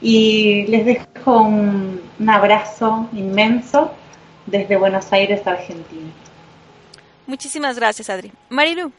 Y 0.03 0.67
les 0.67 0.85
dejo 0.85 1.41
un, 1.41 2.03
abrazo 2.29 3.09
inmenso 3.15 3.91
desde 4.45 4.77
Buenos 4.77 5.11
Aires, 5.13 5.47
Argentina. 5.47 6.11
Muchísimas 7.27 7.79
gracias, 7.79 8.09
Adri. 8.11 8.33
Marilu. 8.51 8.93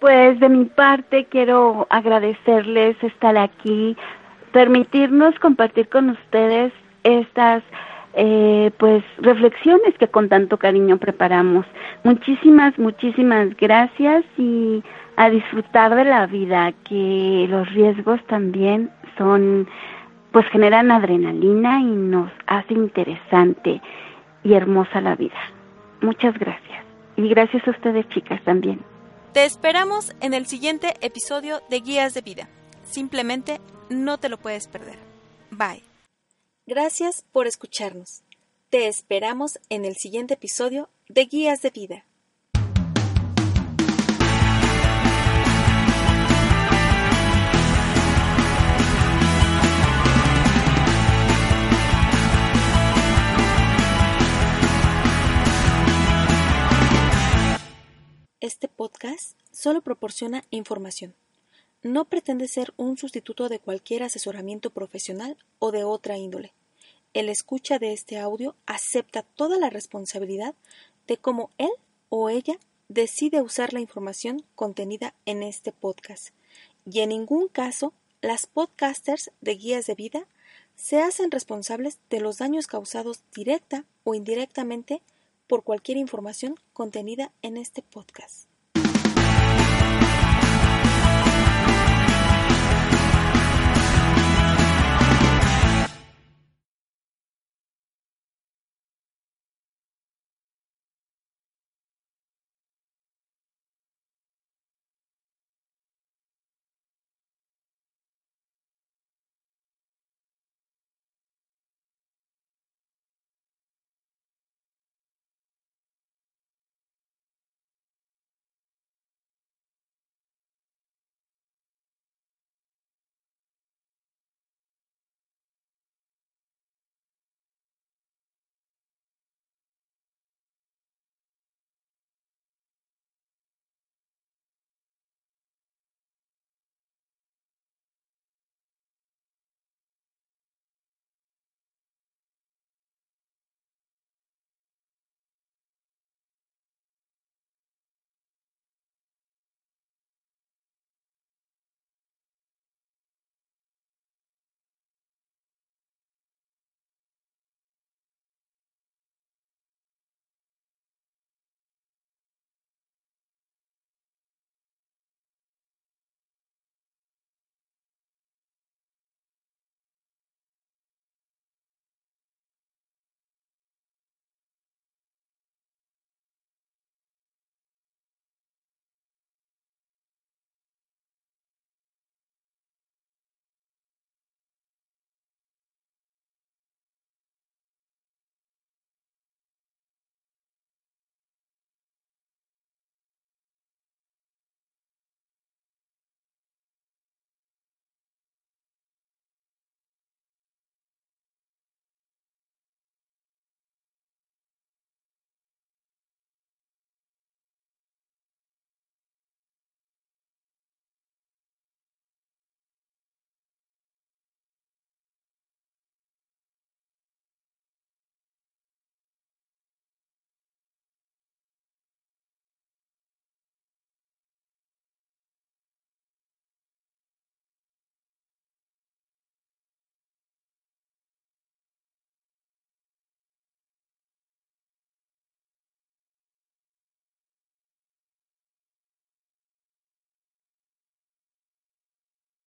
Pues 0.00 0.40
de 0.40 0.48
mi 0.48 0.64
parte 0.64 1.26
quiero 1.26 1.86
agradecerles 1.90 2.96
estar 3.02 3.36
aquí, 3.36 3.96
permitirnos 4.52 5.38
compartir 5.38 5.88
con 5.90 6.10
ustedes 6.10 6.72
estas 7.04 7.62
eh, 8.14 8.70
pues 8.78 9.04
reflexiones 9.18 9.94
que 9.98 10.08
con 10.08 10.28
tanto 10.30 10.56
cariño 10.56 10.96
preparamos. 10.96 11.66
Muchísimas, 12.02 12.78
muchísimas 12.78 13.54
gracias 13.56 14.24
y 14.38 14.82
a 15.16 15.28
disfrutar 15.28 15.94
de 15.94 16.04
la 16.04 16.26
vida, 16.26 16.72
que 16.88 17.46
los 17.50 17.68
riesgos 17.74 18.20
también 18.26 18.90
son, 19.18 19.68
pues 20.32 20.46
generan 20.46 20.90
adrenalina 20.90 21.78
y 21.80 21.84
nos 21.84 22.30
hace 22.46 22.72
interesante 22.72 23.82
y 24.42 24.54
hermosa 24.54 25.00
la 25.00 25.16
vida. 25.16 25.38
Muchas 26.00 26.38
gracias. 26.38 26.84
Y 27.16 27.28
gracias 27.28 27.66
a 27.66 27.70
ustedes 27.70 28.08
chicas 28.08 28.42
también. 28.44 28.80
Te 29.32 29.44
esperamos 29.44 30.14
en 30.20 30.34
el 30.34 30.46
siguiente 30.46 30.94
episodio 31.00 31.60
de 31.68 31.80
Guías 31.80 32.14
de 32.14 32.22
Vida. 32.22 32.48
Simplemente 32.84 33.60
no 33.88 34.18
te 34.18 34.28
lo 34.28 34.38
puedes 34.38 34.66
perder. 34.66 34.98
Bye. 35.50 35.82
Gracias 36.66 37.24
por 37.32 37.46
escucharnos. 37.46 38.22
Te 38.70 38.86
esperamos 38.86 39.58
en 39.68 39.84
el 39.84 39.96
siguiente 39.96 40.34
episodio 40.34 40.88
de 41.08 41.26
Guías 41.26 41.60
de 41.62 41.70
Vida. 41.70 42.04
Este 58.50 58.66
podcast 58.66 59.36
solo 59.52 59.80
proporciona 59.80 60.42
información 60.50 61.14
no 61.84 62.06
pretende 62.06 62.48
ser 62.48 62.74
un 62.76 62.98
sustituto 62.98 63.48
de 63.48 63.60
cualquier 63.60 64.02
asesoramiento 64.02 64.70
profesional 64.70 65.36
o 65.60 65.70
de 65.70 65.84
otra 65.84 66.18
índole. 66.18 66.52
El 67.14 67.28
escucha 67.28 67.78
de 67.78 67.92
este 67.92 68.18
audio 68.18 68.56
acepta 68.66 69.22
toda 69.22 69.56
la 69.56 69.70
responsabilidad 69.70 70.56
de 71.06 71.16
cómo 71.16 71.50
él 71.58 71.70
o 72.08 72.28
ella 72.28 72.58
decide 72.88 73.40
usar 73.40 73.72
la 73.72 73.78
información 73.78 74.44
contenida 74.56 75.14
en 75.26 75.44
este 75.44 75.70
podcast. 75.70 76.30
Y 76.84 77.02
en 77.02 77.10
ningún 77.10 77.46
caso 77.46 77.92
las 78.20 78.46
podcasters 78.46 79.30
de 79.40 79.54
guías 79.54 79.86
de 79.86 79.94
vida 79.94 80.26
se 80.74 81.00
hacen 81.00 81.30
responsables 81.30 82.00
de 82.10 82.18
los 82.18 82.38
daños 82.38 82.66
causados 82.66 83.22
directa 83.32 83.84
o 84.02 84.16
indirectamente 84.16 85.02
por 85.50 85.64
cualquier 85.64 85.98
información 85.98 86.54
contenida 86.72 87.32
en 87.42 87.56
este 87.56 87.82
podcast. 87.82 88.49